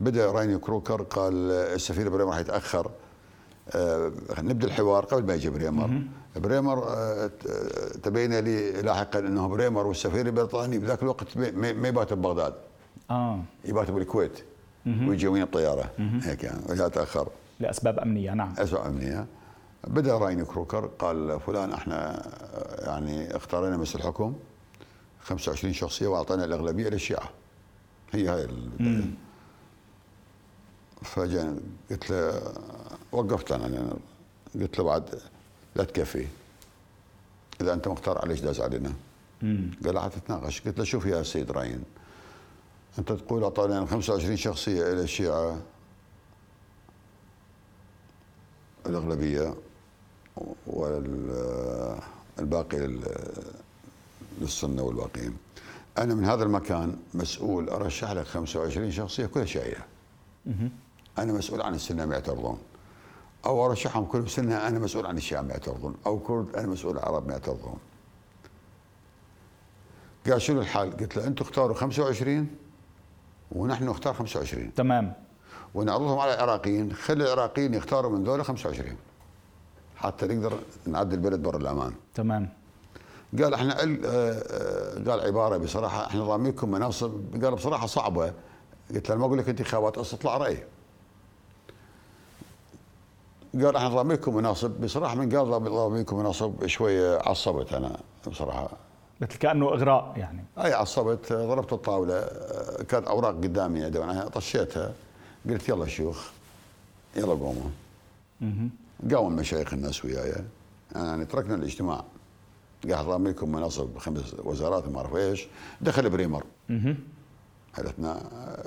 بدأ 0.00 0.30
رايني 0.32 0.58
كروكر 0.58 1.02
قال 1.02 1.50
آه، 1.50 1.74
السفير 1.74 2.08
بريمر 2.08 2.30
راح 2.30 2.38
يتاخر 2.38 2.86
آه، 2.86 2.90
نبدأ 4.38 4.66
الحوار 4.66 5.04
قبل 5.04 5.26
ما 5.26 5.34
يجي 5.34 5.50
بريمر. 5.50 6.02
بريمر 6.36 6.78
آه، 6.88 6.90
آه، 6.94 7.30
تبين 8.02 8.38
لي 8.38 8.82
لاحقا 8.82 9.18
إنه 9.18 9.48
بريمر 9.48 9.86
والسفير 9.86 10.26
البريطاني 10.26 10.78
بذاك 10.78 11.02
الوقت 11.02 11.36
ما- 11.36 11.88
يبات 11.88 12.12
ببغداد. 12.12 12.54
آه. 13.10 13.40
يبات 13.64 13.90
بالكويت 13.90 14.44
ويجي 14.86 15.28
وين 15.28 15.44
بطيارة. 15.44 15.90
هيك 16.22 16.44
يعني 16.44 16.60
وجاء 16.68 16.88
تأخر. 16.88 17.28
لأسباب 17.60 17.98
أمنية 17.98 18.34
نعم. 18.34 18.54
اسوء 18.58 18.86
أمنية. 18.86 19.26
بدأ 19.86 20.18
راين 20.18 20.44
كروكر 20.44 20.86
قال 20.98 21.40
فلان 21.40 21.72
إحنا 21.72 22.22
آه، 22.26 22.86
يعني 22.90 23.36
اختارينا 23.36 23.76
مجلس 23.76 23.96
الحكم 23.96 24.34
25 25.22 25.72
شخصية 25.72 26.06
وأعطينا 26.06 26.44
الأغلبية 26.44 26.88
للشيعة. 26.88 27.30
هي 28.12 28.28
هاي 28.28 28.48
فجأة 31.02 31.54
قلت 31.90 32.10
له 32.10 32.42
وقفت 33.12 33.52
أنا 33.52 33.96
قلت 34.54 34.78
له 34.78 34.84
بعد 34.84 35.20
لا 35.76 35.84
تكفي. 35.84 36.26
إذا 37.60 37.72
أنت 37.72 37.88
مختار 37.88 38.18
عليش 38.18 38.40
داز 38.40 38.60
علينا. 38.60 38.92
قال 39.84 39.94
لا 39.94 40.00
حتتناقش 40.00 40.60
قلت 40.60 40.78
له 40.78 40.84
شوف 40.84 41.06
يا 41.06 41.22
سيد 41.22 41.50
راين 41.50 41.82
أنت 42.98 43.12
تقول 43.12 43.42
اعطينا 43.44 43.86
25 43.86 44.36
شخصية 44.36 44.92
إلى 44.92 45.02
الشيعة 45.02 45.58
الأغلبية 48.86 49.54
والباقي 50.66 52.78
لل- 52.78 53.42
للسنة 54.40 54.82
والباقيين. 54.82 55.36
أنا 55.98 56.14
من 56.14 56.24
هذا 56.24 56.42
المكان 56.44 56.96
مسؤول 57.14 57.68
أرشح 57.68 58.10
لك 58.12 58.26
25 58.26 58.90
شخصية 58.92 59.26
كلها 59.26 59.44
شيعية. 59.44 59.86
أنا 61.18 61.32
مسؤول 61.32 61.62
عن 61.62 61.74
السنة 61.74 62.06
ما 62.06 62.14
يعترضون 62.14 62.58
أو 63.46 63.66
أرشحهم 63.66 64.04
كل 64.04 64.30
سنة 64.30 64.68
أنا 64.68 64.78
مسؤول 64.78 65.06
عن 65.06 65.16
الشيعة 65.16 65.42
ما 65.42 65.50
يعترضون 65.50 65.94
أو 66.06 66.18
كرد 66.18 66.56
أنا 66.56 66.66
مسؤول 66.66 66.98
عن 66.98 67.02
العرب 67.02 67.26
ما 67.26 67.32
يعترضون 67.32 67.78
قال 70.30 70.42
شنو 70.42 70.60
الحال؟ 70.60 70.96
قلت 70.96 71.16
له 71.16 71.26
أنتم 71.26 71.44
اختاروا 71.44 71.74
25 71.74 72.48
ونحن 73.52 73.84
نختار 73.84 74.14
25 74.14 74.74
تمام. 74.74 75.12
ونعرضهم 75.74 76.18
على 76.18 76.34
العراقيين 76.34 76.92
خلي 76.92 77.24
العراقيين 77.24 77.74
يختاروا 77.74 78.10
من 78.10 78.24
ذولا 78.24 78.42
25 78.42 78.96
حتى 79.96 80.26
نقدر 80.26 80.58
نعدي 80.86 81.14
البلد 81.14 81.42
برا 81.42 81.56
الأمان. 81.56 81.92
تمام. 82.14 82.48
قال 83.42 83.54
إحنا 83.54 83.82
آه، 83.82 83.98
آه، 84.04 85.10
قال 85.10 85.20
عبارة 85.20 85.56
بصراحة 85.56 86.06
إحنا 86.06 86.24
ضامنكم 86.24 86.70
مناصب. 86.70 87.44
قال 87.44 87.54
بصراحة 87.54 87.86
صعبة. 87.86 88.32
قلت 88.94 89.08
له 89.10 89.16
ما 89.16 89.26
أقول 89.26 89.38
لك 89.38 89.48
انتخابات 89.48 89.98
استطلاع 89.98 90.36
راي 90.36 90.64
قال 93.64 93.76
إحنا 93.76 93.88
ضامنكم 93.88 94.36
مناصب؟ 94.36 94.70
بصراحة 94.70 95.14
من 95.14 95.36
قال 95.36 95.50
ضامنكم 95.50 96.18
مناصب 96.18 96.66
شوية 96.66 97.18
عصبت 97.18 97.72
أنا 97.72 97.96
بصراحة. 98.26 98.70
مثل 99.20 99.38
كأنه 99.38 99.66
إغراء 99.68 100.12
يعني. 100.16 100.44
أي 100.58 100.72
عصبت 100.72 101.32
ضربت 101.32 101.72
الطاولة 101.72 102.20
كانت 102.88 103.06
أوراق 103.06 103.34
قدامي 103.34 103.86
أنا 103.86 104.28
طشيتها. 104.28 104.92
قلت 105.50 105.68
يلا 105.68 105.86
شيوخ 105.86 106.26
يلا 107.16 107.26
قوموا. 107.34 107.70
قاموا 109.10 109.30
المشايخ 109.30 109.72
الناس 109.72 110.04
وياي. 110.04 110.34
يعني 110.94 111.24
تركنا 111.24 111.54
الاجتماع. 111.54 112.04
قاعد 112.90 113.04
ضامنكم 113.04 113.52
مناصب 113.52 113.98
خمس 113.98 114.36
وزارات 114.44 114.88
ما 114.88 114.98
أعرف 114.98 115.16
إيش. 115.16 115.46
دخل 115.80 116.10
بريمر. 116.10 116.44
حلتنا 117.74 118.20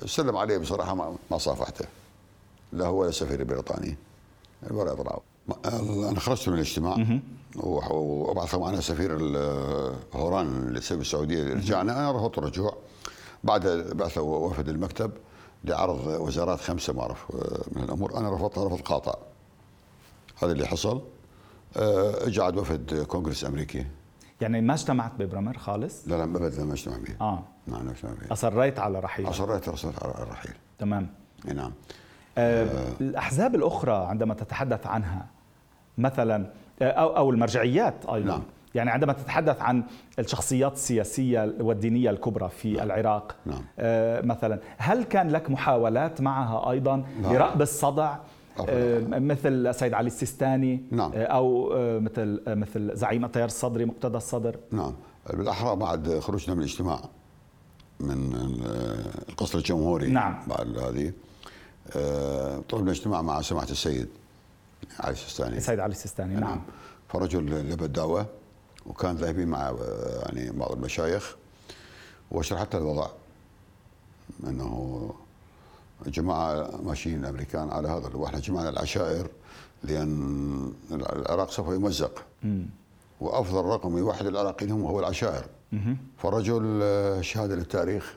سلم 0.06 0.38
عليه 0.38 0.58
بصراحة 0.58 0.96
ما, 0.96 1.16
ما 1.32 1.38
صافحته. 1.38 1.86
لا 2.72 2.86
هو 2.86 3.00
ولا 3.00 3.10
السفير 3.10 3.40
البريطاني 3.40 3.98
ولا 4.72 4.94
طلعوا 4.94 5.20
أنا 6.10 6.20
خرجت 6.20 6.50
من 6.50 6.56
الاجتماع. 6.56 7.20
وأبعث 7.56 8.56
معنا 8.56 8.82
سفير 8.82 9.18
هوران 10.14 10.70
للسفير 10.70 11.02
السعودية. 11.02 11.54
رجعنا 11.54 12.00
أنا 12.00 12.12
رفضت 12.12 12.38
الرجوع. 12.38 12.78
بعد 13.44 13.68
بعثوا 13.96 14.38
وفد 14.38 14.70
المكتب 14.70 15.12
لعرض 15.64 16.08
وزارات 16.08 16.60
خمسة 16.60 16.94
ما 16.94 17.02
أعرف 17.02 17.26
من 17.72 17.84
الأمور. 17.84 18.18
أنا 18.18 18.36
رفضتها 18.36 18.66
رفض 18.66 18.82
قاطع. 18.82 19.16
هذا 20.44 20.52
اللي 20.52 20.68
حصل. 20.68 21.02
آه، 21.78 22.28
اجى 22.28 22.42
عاد 22.42 22.58
وفد 22.58 23.06
كونغرس 23.08 23.46
أمريكي. 23.46 23.86
يعني 24.42 24.62
ما 24.62 24.74
اجتمعت 24.74 25.12
ببرمر 25.20 25.58
خالص؟ 25.58 26.08
لا 26.08 26.16
لا 26.16 26.24
ابدا 26.24 26.64
ما 26.64 26.74
اجتمع 26.74 26.98
به 26.98 27.16
آه. 27.22 27.44
ما 27.68 27.92
اجتمع 27.92 28.12
به 28.12 28.34
أصريت 28.34 28.80
على 28.80 29.00
رحيل. 29.00 29.30
أصريت 29.30 29.70
رسلت 29.70 30.04
على 30.04 30.14
الرحيل 30.24 30.54
تمام. 30.80 31.10
إي 31.48 31.54
نعم. 31.54 31.66
آه، 31.66 31.74
الأحزاب 33.02 33.56
الأخرى 33.56 34.06
عندما 34.10 34.34
تتحدث 34.34 34.88
عنها 34.88 35.26
مثلا 35.98 36.46
آه، 36.82 36.92
أو 36.92 37.18
أو 37.18 37.30
المرجعيات 37.30 38.06
أيضا 38.06 38.28
نعم. 38.28 38.44
يعني 38.76 38.90
عندما 38.90 39.14
تتحدث 39.14 39.62
عن 39.62 39.84
الشخصيات 40.20 40.74
السياسية 40.74 41.54
والدينية 41.60 42.10
الكبرى 42.10 42.50
في 42.50 42.84
العراق 42.84 43.36
نعم. 43.46 43.62
آه، 43.80 44.22
مثلا 44.22 44.60
هل 44.78 45.04
كان 45.04 45.30
لك 45.30 45.50
محاولات 45.50 46.22
معها 46.22 46.72
أيضا 46.72 47.04
نعم. 47.22 47.34
لرأب 47.34 47.62
الصدع 47.62 48.16
آه، 48.70 49.00
مثل 49.00 49.68
السيد 49.68 49.94
علي 49.94 50.08
السيستاني 50.08 50.84
نعم. 50.92 51.12
آه، 51.16 51.24
أو 51.24 51.74
آه، 51.74 52.00
مثل 52.00 52.42
مثل 52.48 52.96
زعيم 52.96 53.26
التيار 53.26 53.46
الصدري 53.46 53.86
مقتدى 53.86 54.18
الصدر 54.18 54.56
نعم 54.72 54.94
بالأحرى 55.34 55.76
بعد 55.76 56.20
خروجنا 56.20 56.56
من 56.56 56.60
الاجتماع 56.60 57.00
من 58.00 58.34
القصر 59.30 59.58
الجمهوري 59.58 60.08
نعم 60.08 60.40
بعد 60.48 60.78
هذه 60.78 61.14
طلبنا 62.70 62.92
اجتماع 62.92 63.22
مع 63.22 63.42
سماحة 63.42 63.70
السيد 63.70 64.08
علي 65.00 65.12
السيستاني 65.12 65.58
السيد 65.58 65.80
علي 65.80 65.92
السيستاني 65.92 66.34
نعم, 66.34 66.44
نعم. 66.44 66.62
فرجل 67.10 67.72
لبى 67.72 67.86
الدعوه 67.86 68.26
وكان 68.86 69.16
ذاهبين 69.16 69.48
مع 69.48 69.76
يعني 70.26 70.52
بعض 70.52 70.72
المشايخ 70.72 71.36
وشرحت 72.32 72.76
الوضع. 72.76 73.08
إنه 74.48 75.12
جماعة 76.06 76.70
ماشيين 76.84 77.20
الأمريكان 77.20 77.70
على 77.70 77.88
هذا 77.88 78.10
وإحنا 78.14 78.40
جمعنا 78.40 78.70
العشائر 78.70 79.28
لأن 79.84 80.74
العراق 80.92 81.52
سوف 81.52 81.68
يمزق. 81.68 82.26
وأفضل 83.22 83.66
رقم 83.66 83.98
يوحد 83.98 84.26
العراقيين 84.26 84.72
هم 84.72 84.84
هو 84.86 85.00
العشائر. 85.00 85.46
فرجل 86.18 86.80
آه، 86.84 87.22
شهادة 87.22 87.56
للتاريخ 87.56 88.14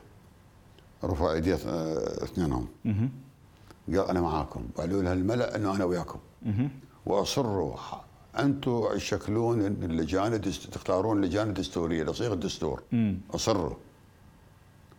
رفع 1.04 1.32
إيديه 1.32 1.54
آه، 1.66 2.24
اثنينهم. 2.24 2.66
قال 3.88 4.08
أنا 4.08 4.20
معاكم. 4.20 4.68
قالوا 4.76 5.02
لها 5.02 5.12
الملأ 5.12 5.56
إنه 5.56 5.76
أنا 5.76 5.84
وياكم. 5.84 6.18
وأصروا 7.06 7.76
أنتم 8.38 8.94
تشكلون 8.94 9.60
اللجان 9.66 10.40
تختارون 10.72 11.16
اللجان 11.24 11.48
الدستورية 11.48 12.04
لصيغه 12.04 12.34
الدستور. 12.34 12.82
أصروا. 13.34 13.74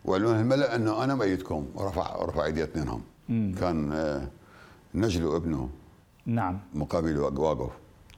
وقالوا 0.04 0.32
الملأ 0.40 0.74
إنه 0.76 1.04
أنا 1.04 1.14
ميتكم. 1.14 1.66
ورفع 1.74 2.16
رفع 2.24 2.44
إيدي 2.44 2.64
اثنينهم. 2.64 3.02
كان 3.28 3.92
آه، 3.92 4.28
نجل 4.94 5.34
ابنه 5.34 5.70
نعم. 6.26 6.60
مقابل 6.74 7.18
واقف. 7.18 7.70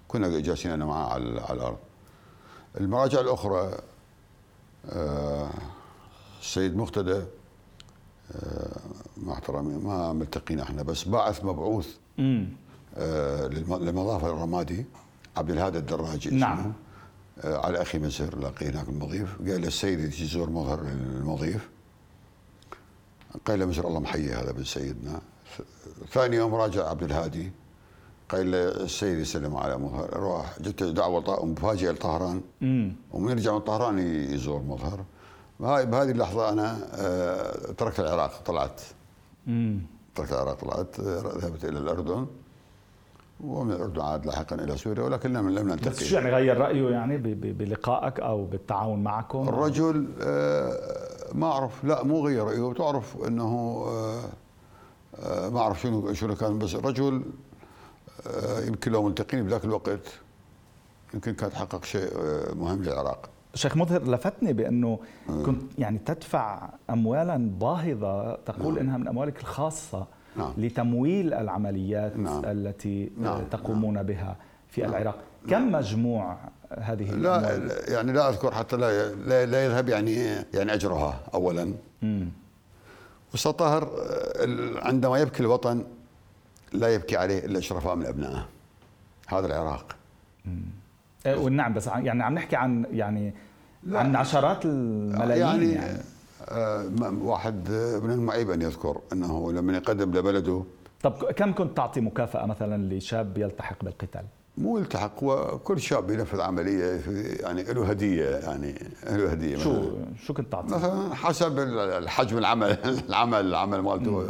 كنا 0.09 0.29
جالسين 0.29 0.71
أنا 0.71 0.85
معاه 0.85 1.13
على, 1.13 1.41
على 1.41 1.53
الأرض. 1.59 1.79
المراجع 2.81 3.21
الأخرى 3.21 3.79
آه، 4.91 5.51
السيد 6.41 6.77
مقتدى 6.77 7.23
آه، 8.33 8.81
مع 9.17 9.33
احترامي 9.33 9.75
ما 9.75 10.13
ملتقينا 10.13 10.63
إحنا 10.63 10.83
بس 10.83 11.09
بعث 11.09 11.45
مبعوث 11.45 11.89
للمضافة 13.69 14.31
الرمادي 14.31 14.87
عبد 15.37 15.51
الهادي 15.51 15.79
الدراجي 15.79 16.31
نعم. 16.31 16.73
على 17.45 17.83
أخي 17.83 17.99
مزهر 17.99 18.37
لاقيناك 18.37 18.89
المضيف. 18.89 19.37
قال 19.39 19.61
للسيد 19.61 20.01
يجي 20.01 20.25
يزور 20.25 20.51
مظهر 20.51 20.81
المضيف. 20.81 21.69
قال 23.47 23.59
له 23.59 23.67
مجر 23.67 23.89
الله 23.89 24.01
محيي 24.01 24.33
هذا 24.33 24.51
ابن 24.51 24.65
سيدنا. 24.65 25.21
ثاني 26.13 26.37
يوم 26.37 26.55
راجع 26.55 26.89
عبد 26.89 27.03
الهادي. 27.03 27.53
قال 28.29 28.51
له 28.51 28.69
السيد 28.69 29.19
يسلم 29.19 29.57
على 29.57 29.79
مظهر. 29.79 30.17
روح 30.17 30.61
جت 30.61 30.83
دعوة 30.83 31.45
مفاجئة 31.45 31.91
لطهران. 31.91 32.43
ومن 33.13 33.31
يرجع 33.31 33.53
من 33.53 33.61
طهران 33.61 33.99
يزور 34.35 34.63
مظهر. 34.63 35.05
هاي 35.61 35.87
بهذه 35.87 36.11
اللحظة 36.11 36.49
أنا 36.53 36.79
آه، 36.95 37.73
تركت 37.73 38.01
العراق 38.01 38.43
طلعت. 38.47 38.81
العراق 39.47 40.55
طلعت 40.55 41.01
ذهبت 41.01 41.65
إلى 41.65 41.79
الأردن 41.79 42.27
ومن 43.41 43.73
الأردن 43.73 44.01
عاد 44.01 44.27
لاحقا 44.27 44.57
إلى 44.57 44.77
سوريا 44.77 45.03
ولكن 45.05 45.33
لم 45.33 45.49
لم 45.51 45.69
نلتقي. 45.69 45.91
بس 45.91 46.05
شو 46.05 46.17
يعني 46.17 46.31
غير 46.31 46.59
رأيه 46.59 46.91
يعني 46.91 47.17
بلقائك 47.53 48.21
أو 48.21 48.45
بالتعاون 48.45 49.03
معكم؟ 49.03 49.49
الرجل 49.49 50.09
آه 50.21 51.07
ما 51.35 51.47
أعرف 51.47 51.85
لا 51.85 52.05
مو 52.05 52.27
غير 52.27 52.45
رأيه. 52.45 52.73
تعرف 52.73 53.17
إنه 53.27 53.85
آه، 53.89 54.25
آه، 55.19 55.49
ما 55.49 55.61
أعرف 55.61 55.81
شنو 55.81 56.13
شنو 56.13 56.35
كان 56.35 56.59
بس 56.59 56.75
رجل 56.75 57.23
آه، 58.27 58.61
يمكن 58.61 58.93
لو 58.93 59.03
ملتقين 59.03 59.45
بذاك 59.47 59.65
الوقت 59.65 60.21
يمكن 61.15 61.35
كان 61.35 61.51
تحقق 61.51 61.85
شيء 61.85 62.11
مهم 62.55 62.83
للعراق. 62.83 63.29
شيخ 63.57 63.77
مظهر 63.77 64.03
لفتني 64.03 64.53
بأنه 64.53 64.99
كنت 65.29 65.63
يعني 65.79 65.99
تدفع 65.99 66.69
اموالا 66.91 67.37
باهظة 67.61 68.35
تقول 68.37 68.75
نعم. 68.75 68.83
إنها 68.83 68.97
من 68.97 69.09
أموالك 69.09 69.41
الخاصة 69.41 70.07
نعم. 70.37 70.53
لتمويل 70.59 71.35
العمليات 71.35 72.17
نعم. 72.17 72.43
التي 72.45 73.11
نعم. 73.19 73.45
تقومون 73.51 73.95
نعم. 73.95 74.07
بها 74.07 74.37
في 74.69 74.81
نعم. 74.81 74.91
العراق 74.91 75.19
كم 75.51 75.73
مجموع 75.73 76.39
هذه 76.79 77.11
لا 77.11 77.39
الأموال؟ 77.39 77.73
يعني 77.89 78.13
لا 78.13 78.29
أذكر 78.29 78.55
حتى 78.55 78.77
لا 78.77 79.15
لا, 79.15 79.47
لا 79.47 79.65
يذهب 79.65 79.89
يعني 79.89 80.15
يعني 80.55 80.75
أجرها 80.75 81.21
اولا 81.35 81.75
أستاذ 83.35 83.53
طاهر 83.53 83.91
عندما 84.83 85.19
يبكي 85.19 85.41
الوطن 85.41 85.85
لا 86.73 86.95
يبكي 86.95 87.17
عليه 87.17 87.45
إلا 87.45 87.59
الشرفاء 87.59 87.95
من 87.95 88.07
أبنائه 88.07 88.49
هذا 89.29 89.47
العراق 89.47 89.97
إيه، 90.47 90.53
ونعم 91.27 91.75
بس 91.75 91.87
يعني 91.87 92.23
عم 92.23 92.35
نحكي 92.35 92.57
عن 92.57 92.87
يعني 92.93 93.35
عن 93.93 94.17
عشرات 94.17 94.65
الملايين 94.65 95.45
يعني, 95.45 95.73
يعني. 95.73 96.03
آه 96.49 96.91
واحد 97.23 97.71
من 98.05 98.11
المعيب 98.11 98.51
أن 98.51 98.63
يذكر 98.63 99.01
أنه 99.13 99.53
لما 99.53 99.77
يقدم 99.77 100.15
لبلده 100.15 100.65
طب 101.03 101.13
كم 101.13 101.55
كنت 101.55 101.77
تعطي 101.77 102.01
مكافأة 102.01 102.47
مثلا 102.47 102.95
لشاب 102.95 103.39
يلتحق 103.39 103.85
بالقتال؟ 103.85 104.25
مو 104.59 104.79
يلتحق 104.79 105.23
وكل 105.23 105.81
شاب 105.81 106.11
ينفذ 106.11 106.41
عملية 106.41 107.01
يعني 107.41 107.63
له 107.63 107.91
هدية 107.91 108.25
يعني 108.25 108.75
له 109.11 109.31
هدية 109.31 109.57
شو 109.57 109.91
شو 110.25 110.35
كنت 110.35 110.53
تعطي؟ 110.53 110.75
مثلا 110.75 111.15
حسب 111.15 111.59
الحجم 111.59 112.39
العمل 112.39 112.79
العمل 113.09 113.41
العمل 113.41 113.81
مالته 113.81 114.29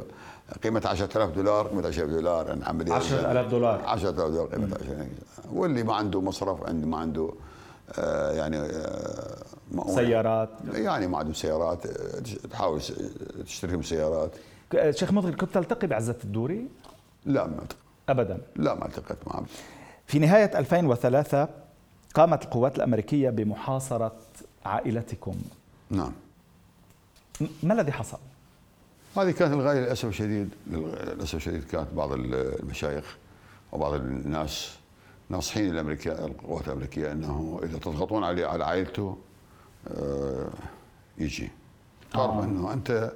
قيمة 0.62 0.82
10000 0.86 1.30
دولار 1.30 1.68
قيمة 1.68 1.88
10000 1.88 2.10
دولار 2.10 2.48
يعني 2.48 2.64
عملية 2.64 2.92
10000 2.92 3.50
دولار. 3.50 3.82
10000 3.86 4.14
دولار 4.14 4.46
قيمة 4.46 4.74
10000 4.74 5.08
واللي 5.52 5.82
ما 5.82 5.94
عنده 5.94 6.20
مصرف 6.20 6.62
عندي 6.62 6.86
ما 6.86 6.96
عنده 6.96 7.32
آه 7.98 8.32
يعني 8.32 8.56
آه 8.56 9.42
سيارات. 9.94 10.48
يعني 10.72 11.06
ما 11.06 11.18
عنده 11.18 11.32
سيارات 11.32 11.86
تحاول 12.50 12.80
تشتري 13.44 13.82
سيارات. 13.82 14.30
شيخ 14.90 15.12
مضغل 15.12 15.36
كنت 15.36 15.54
تلتقي 15.54 15.86
بعزة 15.86 16.16
الدوري؟ 16.24 16.66
لا 17.24 17.46
ما 17.46 17.64
ابدا. 18.08 18.38
لا 18.56 18.74
ما 18.74 18.86
التقيت 18.86 19.18
معه 19.26 19.44
في 20.06 20.18
نهاية 20.18 20.58
2003 20.58 21.48
قامت 22.14 22.42
القوات 22.42 22.76
الأمريكية 22.76 23.30
بمحاصرة 23.30 24.12
عائلتكم. 24.64 25.34
نعم. 25.90 26.12
ما 27.62 27.74
الذي 27.74 27.92
حصل؟ 27.92 28.18
هذه 29.16 29.30
كانت 29.30 29.52
الغاية 29.52 29.80
للأسف 29.80 30.04
الشديد 30.04 30.48
للأسف 30.66 31.34
الشديد 31.34 31.64
كانت 31.64 31.88
بعض 31.92 32.12
المشايخ 32.12 33.16
وبعض 33.72 33.94
الناس 33.94 34.76
ناصحين 35.30 35.70
الأمريكا 35.70 36.26
القوات 36.26 36.68
الأمريكية 36.68 37.12
أنه 37.12 37.60
إذا 37.62 37.78
تضغطون 37.78 38.24
عليه 38.24 38.46
على 38.46 38.64
عائلته 38.64 39.16
آه 39.88 40.48
يجي. 41.18 41.50
تعرف 42.12 42.34
آه. 42.34 42.44
أنه 42.44 42.72
أنت 42.72 43.12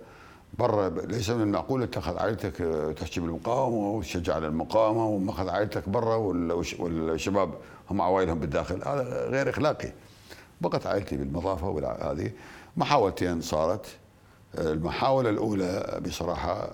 برا 0.59 0.89
ليس 0.89 1.31
من 1.31 1.43
المعقول 1.43 1.83
اتخذ 1.83 2.19
عائلتك 2.19 2.57
تحكي 2.97 3.21
بالمقاومة 3.21 3.91
وتشجع 3.91 4.35
على 4.35 4.47
المقاومة 4.47 5.07
ومأخذ 5.07 5.49
عائلتك 5.49 5.89
برا 5.89 6.17
والشباب 6.79 7.55
هم 7.91 8.01
عوائلهم 8.01 8.39
بالداخل. 8.39 8.75
هذا 8.75 9.29
غير 9.29 9.51
إخلاقي. 9.51 9.93
بقت 10.61 10.87
عائلتي 10.87 11.17
بالمضافة 11.17 11.69
وهذه 11.69 12.31
محاولتين 12.77 13.41
صارت. 13.41 13.87
المحاولة 14.59 15.31
الأولى 15.31 16.01
بصراحة 16.07 16.71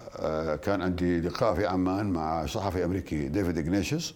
كان 0.56 0.82
عندي 0.82 1.20
لقاء 1.20 1.54
في 1.54 1.66
عمان 1.66 2.12
مع 2.12 2.46
صحفي 2.46 2.84
أمريكي 2.84 3.28
ديفيد 3.28 3.58
إغنيشيوس 3.58 4.14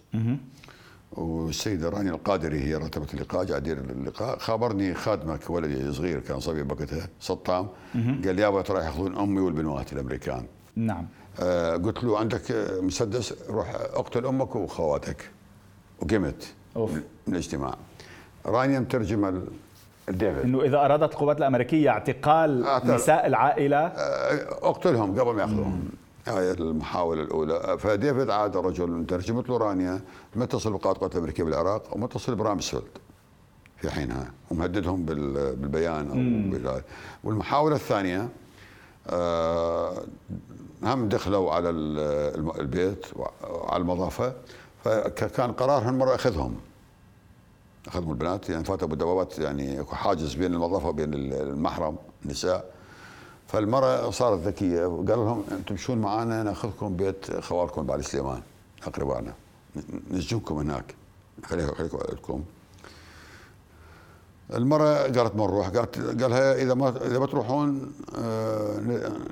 والسيدة 1.11 1.89
راني 1.89 2.09
القادري 2.09 2.59
هي 2.63 2.75
رتبت 2.75 3.13
اللقاء 3.13 3.43
جاء 3.43 3.57
يدير 3.57 3.77
اللقاء. 3.77 4.37
خابرني 4.37 4.93
خادمك 4.93 5.49
ولدي 5.49 5.93
صغير 5.93 6.19
كان 6.19 6.39
صبي 6.39 6.63
بوقتها 6.63 7.07
سطام 7.19 7.67
قال 7.95 8.35
لي 8.35 8.41
يابا 8.41 8.61
ترى 8.61 8.83
يأخذون 8.83 9.17
أمي 9.17 9.39
والبنوات 9.39 9.93
الأمريكان. 9.93 10.45
نعم. 10.75 11.07
آه 11.39 11.75
قلت 11.75 12.03
له 12.03 12.19
عندك 12.19 12.41
مسدس 12.81 13.33
روح 13.49 13.69
اقتل 13.75 14.25
أمك 14.25 14.55
وأخواتك. 14.55 15.29
وقمت 16.01 16.53
أوف. 16.75 16.91
من 16.93 17.03
الاجتماع. 17.27 17.75
رانيا 18.45 18.79
مترجمه 18.79 19.43
ديفيد 20.09 20.43
إنه 20.43 20.61
إذا 20.61 20.77
أرادت 20.77 21.13
القوات 21.13 21.37
الأمريكية 21.37 21.89
اعتقال 21.89 22.65
نساء 22.85 23.27
العائلة. 23.27 23.77
آه، 23.77 24.69
أقتلهم 24.69 25.19
قبل 25.19 25.31
ما 25.33 25.41
يأخذوهم. 25.41 25.89
هاي 26.27 26.51
المحاولة 26.51 27.21
الأولى. 27.23 27.77
فديفيد 27.79 28.29
عاد 28.29 28.57
رجل 28.57 29.05
ترجمت 29.05 29.49
له 29.49 29.57
رانيا 29.57 30.01
متصل 30.35 30.71
بقائد 30.71 30.95
القوات 30.95 31.13
الأمريكية 31.15 31.43
بالعراق 31.43 31.83
ومتصل 31.95 32.35
برامسفيلد 32.35 32.83
في 33.77 33.91
حينها 33.91 34.31
ومهددهم 34.51 35.05
بالبيان 35.05 36.09
أو 36.67 36.79
والمحاولة 37.23 37.75
الثانية 37.75 38.29
آه، 39.09 39.93
هم 40.83 41.09
دخلوا 41.09 41.51
على 41.51 41.69
البيت 42.59 43.05
وعلى 43.15 43.81
المضافة 43.81 44.33
فكان 44.83 45.51
قرار 45.51 45.87
هالمرة 45.87 46.15
أخذهم 46.15 46.55
أخذهم 47.87 48.11
البنات 48.11 48.49
يعني 48.49 48.63
فاتوا 48.63 48.87
بالدبابات 48.87 49.39
يعني 49.39 49.83
حاجز 49.83 50.33
بين 50.33 50.53
المضافة 50.53 50.89
وبين 50.89 51.13
المحرم 51.13 51.95
النساء. 52.25 52.71
فالمرأة 53.47 54.09
صارت 54.09 54.39
ذكية 54.39 54.85
وقال 54.85 55.19
لهم 55.19 55.43
تمشون 55.67 55.97
معنا 55.97 56.43
نأخذكم 56.43 56.95
بيت 56.95 57.39
خوالكم 57.39 57.85
بعد 57.85 58.01
سليمان 58.01 58.41
اقربائنا 58.87 59.33
نسجنكم 60.11 60.55
هناك 60.55 60.95
خليكم 61.45 61.73
خليكم 61.73 61.97
لكم 61.97 62.43
المرة 64.53 64.93
قالت 64.93 65.35
ما 65.35 65.45
نروح؟ 65.45 65.69
قالت 65.69 66.21
قالها 66.21 66.55
إذا 66.55 66.73
ما 66.73 66.89
إذا 67.05 67.19
ما 67.19 67.25
تروحون 67.25 67.91
آه، 68.17 68.79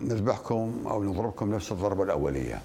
نذبحكم 0.01 0.73
أو 0.85 1.03
نضربكم 1.03 1.55
نفس 1.55 1.71
الضربة 1.71 2.03
الأولية. 2.03 2.62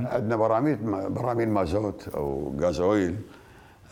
عندنا 0.00 0.36
براميل 0.36 0.76
براميل 1.10 1.48
مازوت 1.48 2.08
أو 2.08 2.54
غازويل 2.60 3.16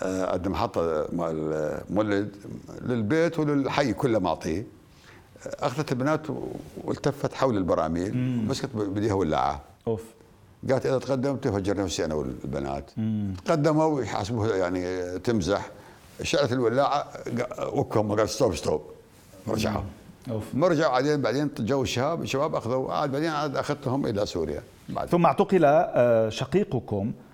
آه، 0.02 0.32
عندنا 0.32 0.48
محطة 0.48 1.06
مال 1.12 1.80
مولد 1.90 2.36
للبيت 2.82 3.38
وللحي 3.38 3.92
كله 3.92 4.18
معطيه. 4.18 4.66
أخذت 5.46 5.92
البنات 5.92 6.26
والتفت 6.84 7.34
حول 7.34 7.56
البراميل 7.56 8.16
مسكت 8.48 8.76
بديها 8.76 9.14
ولاعة. 9.14 9.60
أوف. 9.86 10.04
قالت 10.70 10.86
إذا 10.86 10.98
تقدمت 10.98 11.48
فجر 11.48 11.76
نفسي 11.76 12.04
أنا 12.04 12.14
والبنات. 12.14 12.90
تقدموا 13.44 14.02
يحاسبوها 14.02 14.56
يعني 14.56 15.18
تمزح. 15.18 15.70
شعلت 16.22 16.52
الولاعة 16.52 17.08
وكهم 17.72 18.12
قال 18.12 18.28
stop 18.28 18.54
stop. 18.54 18.82
رجعوا. 19.48 19.82
ما 20.54 20.68
رجعوا 20.68 20.92
بعدين 20.92 21.22
بعدين 21.22 21.50
جو 21.58 21.82
الشباب 21.82 22.22
الشباب 22.22 22.54
أخذوا 22.54 22.92
عاد 22.92 23.12
بعدين 23.12 23.28
عاد 23.30 23.56
أخذتهم 23.56 24.06
إلى 24.06 24.26
سوريا. 24.26 24.62
بعد. 24.88 25.08
ثم 25.08 25.26
اعتقل 25.26 25.64
آه، 25.64 26.28
شقيقكم 26.28 27.12
آه، 27.16 27.29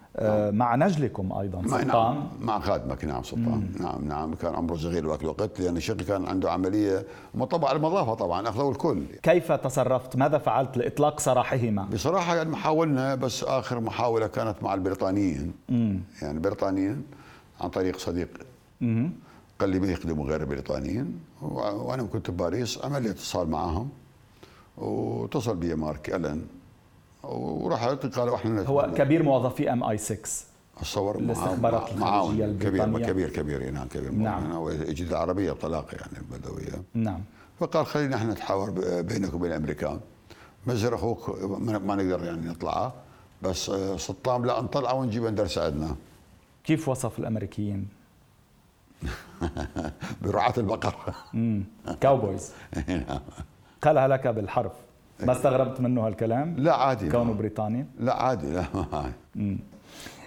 مع 0.50 0.76
نجلكم 0.76 1.32
أيضا 1.32 1.58
نعم. 1.60 1.68
سلطان 1.68 2.14
نعم 2.14 2.28
مع 2.40 2.58
خادمك 2.60 3.04
نعم 3.04 3.22
سلطان 3.22 3.68
مم. 3.78 3.84
نعم 3.86 4.04
نعم 4.04 4.34
كان 4.34 4.54
عمره 4.54 4.76
صغير 4.76 5.06
وقت 5.06 5.22
الوقت 5.22 5.60
لأن 5.60 5.76
الشقي 5.76 6.04
كان 6.04 6.26
عنده 6.26 6.52
عملية 6.52 7.06
مطبع 7.34 7.72
المظافه 7.72 8.14
طبعا 8.14 8.48
اخذوا 8.48 8.70
الكل 8.70 9.02
كيف 9.22 9.52
تصرفت؟ 9.52 10.16
ماذا 10.16 10.38
فعلت 10.38 10.76
لإطلاق 10.76 11.20
سراحهما؟ 11.20 11.84
بصراحة 11.84 12.36
يعني 12.36 12.56
حاولنا 12.56 13.14
بس 13.14 13.44
آخر 13.44 13.80
محاولة 13.80 14.26
كانت 14.26 14.62
مع 14.62 14.74
البريطانيين 14.74 15.52
مم. 15.68 16.00
يعني 16.22 16.34
البريطانيين 16.34 17.02
عن 17.60 17.68
طريق 17.68 17.98
صديق 17.98 18.28
مم. 18.80 19.10
قال 19.60 19.70
لي 19.70 19.78
ما 19.80 19.86
يخدموا 19.86 20.26
غير 20.26 20.40
البريطانيين 20.40 21.20
وأنا 21.42 22.02
كنت 22.02 22.30
بباريس 22.30 22.84
عمل 22.84 23.02
لي 23.02 23.10
اتصال 23.10 23.50
معهم 23.50 23.88
واتصل 24.76 25.56
بي 25.56 25.74
مارك 25.74 26.14
ألن 26.14 26.46
ورحت 27.22 28.18
قالوا 28.18 28.36
إحنا 28.36 28.62
هو 28.62 28.92
كبير 28.96 29.22
موظفي 29.22 29.72
M 29.72 29.84
I 29.84 29.98
6 29.98 30.18
اتصور 30.78 31.18
الاستخبارات 31.18 31.92
الخارجية 31.92 32.46
كبير 32.46 32.98
كبير 32.98 33.30
كبير 33.30 33.70
نعم 33.70 33.88
كبير. 33.88 34.12
نعم. 34.12 34.56
ويجيد 34.56 35.08
العربيه 35.08 35.52
طلاق 35.52 35.94
يعني 35.94 36.18
البدويه 36.18 36.82
نعم. 36.94 37.20
فقال 37.60 37.86
خلينا 37.86 38.16
إحنا 38.16 38.32
نتحاور 38.32 38.70
بينك 39.00 39.34
وبين 39.34 39.50
الامريكان 39.50 40.00
مزر 40.66 40.94
أخوك 40.94 41.42
ما 41.60 41.94
نقدر 41.94 42.24
يعني 42.24 42.48
نطلعه 42.48 42.94
بس 43.42 43.70
آه، 43.70 43.96
صطام 43.96 44.46
لا 44.46 44.60
نطلعه 44.60 44.94
ونجيب 44.94 45.24
ندرس 45.24 45.58
عندنا. 45.58 45.96
كيف 46.64 46.88
وصف 46.88 47.18
الأمريكيين؟ 47.18 47.88
برعاة 50.22 50.54
البقر. 50.58 51.14
cowboys 52.00 52.52
نعم. 52.88 53.20
قالها 53.82 54.08
لك 54.08 54.26
بالحرف. 54.26 54.72
ما 55.20 55.32
استغربت 55.32 55.80
منه 55.80 56.06
هالكلام؟ 56.06 56.54
لا 56.58 56.76
عادي 56.76 57.08
كونه 57.08 57.32
بريطاني؟ 57.32 57.86
لا 57.98 58.22
عادي 58.22 58.52
لا 58.52 58.64
ما 58.74 59.12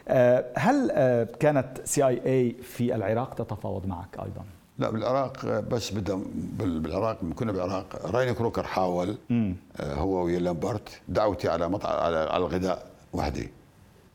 آه، 0.07 0.45
هل 0.55 0.91
آه، 0.91 1.27
كانت 1.39 1.81
CIA 1.85 2.55
في 2.63 2.95
العراق 2.95 3.33
تتفاوض 3.33 3.85
معك 3.85 4.19
أيضا؟ 4.19 4.45
لا 4.79 4.89
بالعراق 4.89 5.45
آه، 5.45 5.59
بس 5.59 5.91
بدا 5.91 6.19
بالعراق 6.59 7.17
كنا 7.35 7.51
بالعراق 7.51 8.05
راين 8.05 8.33
كروكر 8.33 8.63
حاول 8.63 9.17
مم. 9.29 9.55
هو 9.81 10.23
ويا 10.25 10.39
لامبرت 10.39 11.01
دعوني 11.07 11.49
على 11.49 11.69
مطعم 11.69 11.99
على 11.99 12.37
الغداء 12.37 12.85
وحدي 13.13 13.49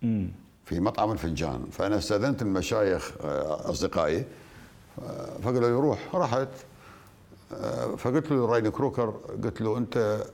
مم. 0.02 0.28
في 0.64 0.80
مطعم 0.80 1.12
الفنجان 1.12 1.66
فأنا 1.72 1.98
استأذنت 1.98 2.42
المشايخ 2.42 3.12
أصدقائي 3.70 4.24
فقالوا 5.42 5.60
لي 5.60 5.74
روح 5.74 5.98
رحت 6.14 6.48
فقلت 7.98 8.30
له 8.30 8.46
راين 8.46 8.68
كروكر 8.68 9.14
قلت 9.44 9.60
له 9.60 9.78
أنت 9.78 10.24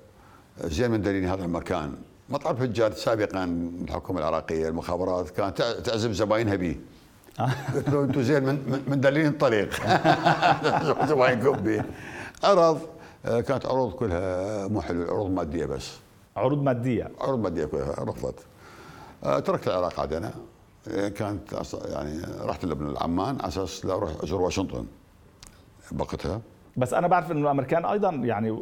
زين 0.64 0.90
من 0.90 1.02
دليل 1.02 1.24
هذا 1.24 1.44
المكان 1.44 1.94
مطعم 2.28 2.56
فجار 2.56 2.92
سابقا 2.92 3.44
الحكومة 3.84 4.20
العراقية 4.20 4.68
المخابرات 4.68 5.30
كانت 5.30 5.62
تعزم 5.62 6.12
زباينها 6.12 6.56
به 6.56 6.76
قلت 7.74 7.88
له 7.92 8.04
أنتم 8.04 8.22
زين 8.22 8.42
من 8.44 8.82
من 8.88 9.00
دليل 9.00 9.26
الطريق 9.26 9.74
زباينكم 11.10 11.52
به 11.52 11.84
عرض 12.44 12.80
آه، 13.26 13.40
كانت 13.40 13.66
عروض 13.66 13.92
كلها 13.92 14.66
مو 14.68 14.80
حلوة 14.80 15.10
عروض 15.10 15.30
مادية 15.30 15.66
بس. 15.66 15.90
عروض 16.36 16.62
مادية. 16.62 17.10
عروض 17.20 17.38
مادية 17.38 17.64
كلها 17.64 17.94
رفضت. 17.98 18.34
آه، 19.24 19.38
تركت 19.38 19.68
العراق 19.68 20.00
عاد 20.00 20.12
أنا 20.12 20.30
آه، 20.88 21.08
كانت 21.08 21.40
يعني 21.84 22.20
رحت 22.40 22.64
لبنان 22.64 22.90
العمان 22.90 23.38
على 23.40 23.48
أساس 23.48 23.84
لا 23.84 23.94
أروح 23.94 24.10
أزور 24.22 24.40
واشنطن. 24.40 24.86
بوقتها 25.92 26.40
بس 26.76 26.94
أنا 26.94 27.08
بعرف 27.08 27.32
إنه 27.32 27.40
الأمريكان 27.40 27.84
أيضا 27.84 28.10
يعني 28.10 28.58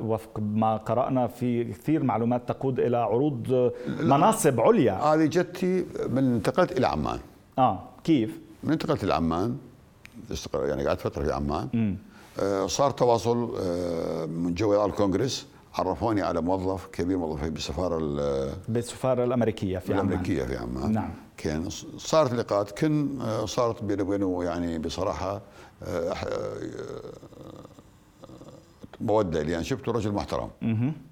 وفق 0.00 0.40
ما 0.40 0.76
قرأنا 0.76 1.26
في 1.26 1.64
كثير 1.64 2.02
معلومات 2.02 2.48
تقود 2.48 2.80
إلى 2.80 2.96
عروض 2.96 3.72
مناصب 4.00 4.60
عليا. 4.60 4.92
هذه 4.92 5.26
جتي 5.26 5.86
من 6.08 6.34
انتقلت 6.34 6.78
إلى 6.78 6.86
عمان. 6.86 7.18
آه 7.58 7.80
كيف؟ 8.04 8.40
من 8.64 8.72
انتقلت 8.72 9.04
إلى 9.04 9.14
عمان 9.14 9.56
يعني 10.54 10.86
قعدت 10.86 11.00
فترة 11.00 11.24
في 11.24 11.32
عمان. 11.32 11.96
آه 12.40 12.66
صار 12.66 12.90
تواصل 12.90 13.56
آه 13.60 14.26
من 14.26 14.54
جو 14.54 14.84
الكونغرس. 14.84 15.46
عرفوني 15.74 16.22
على 16.22 16.40
موظف 16.40 16.86
كبير 16.86 17.18
موظف 17.18 17.44
بالسفاره 17.44 17.98
بالسفارة 18.68 19.24
الأمريكية 19.24 19.78
في 19.78 19.94
عمان. 19.94 20.06
الأمريكية 20.08 20.44
في 20.44 20.56
عمان. 20.56 20.92
نعم. 20.92 21.10
كان 21.36 21.68
صارت 21.98 22.32
لقاءات. 22.32 22.78
كن 22.78 23.20
آه، 23.20 23.46
صارت 23.46 23.84
بيني 23.84 24.02
وبينه 24.02 24.44
يعني 24.44 24.78
بصراحة 24.78 25.40
آه، 25.82 26.14
مودة. 29.00 29.42
لأن 29.42 29.62
شفته 29.64 29.92
رجل 29.92 30.12
محترم. 30.12 30.50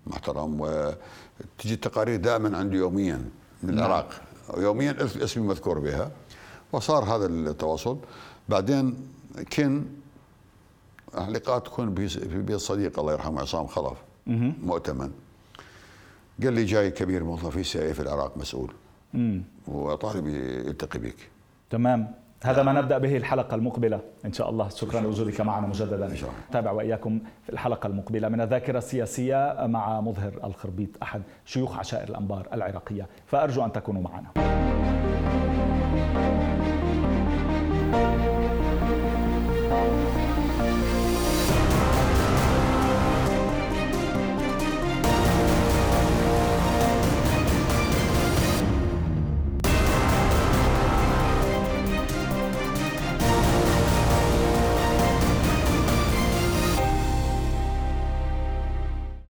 محترم 0.06 0.60
وتجي 0.60 1.74
التقارير 1.74 2.16
دائما 2.16 2.58
عندي 2.58 2.76
يوميا 2.76 3.24
من 3.62 3.74
نعم. 3.74 3.86
العراق. 3.86 4.22
يوميا 4.56 4.96
اسمي 5.00 5.46
مذكور 5.46 5.78
بها. 5.78 6.10
وصار 6.72 7.04
هذا 7.04 7.26
التواصل. 7.26 7.98
بعدين 8.48 9.08
كن 9.52 9.84
لقاء 11.28 11.58
تكون 11.58 11.94
في 11.94 12.42
بيت 12.42 12.56
صديق 12.56 12.98
الله 12.98 13.12
يرحمه 13.12 13.40
عصام 13.40 13.66
خلف. 13.66 13.98
مؤتمن. 14.26 15.10
قال 16.42 16.52
لي 16.52 16.64
جاي 16.64 16.90
كبير 16.90 17.24
موظف 17.24 17.58
في 17.58 17.92
في 17.94 18.00
العراق 18.00 18.36
مسؤول. 18.36 18.72
وطالب 19.68 20.26
يلتقي 20.66 20.98
بك. 20.98 21.16
تمام. 21.70 22.14
هذا 22.42 22.62
ما 22.62 22.72
نبدأ 22.72 22.98
به 22.98 23.16
الحلقة 23.16 23.54
المقبلة. 23.54 24.00
إن 24.24 24.32
شاء 24.32 24.50
الله. 24.50 24.68
شكرا 24.68 25.00
لوجودك 25.00 25.40
معنا 25.40 25.66
مجددا. 25.66 26.16
تابع 26.52 26.70
وإياكم 26.70 27.20
في 27.46 27.52
الحلقة 27.52 27.86
المقبلة 27.86 28.28
من 28.28 28.40
الذاكرة 28.40 28.78
السياسية 28.78 29.66
مع 29.66 30.00
مظهر 30.00 30.32
الخربيط 30.44 30.88
أحد 31.02 31.22
شيوخ 31.44 31.78
عشائر 31.78 32.08
الأنبار 32.08 32.48
العراقية. 32.52 33.06
فأرجو 33.26 33.64
أن 33.64 33.72
تكونوا 33.72 34.02
معنا. 34.02 34.28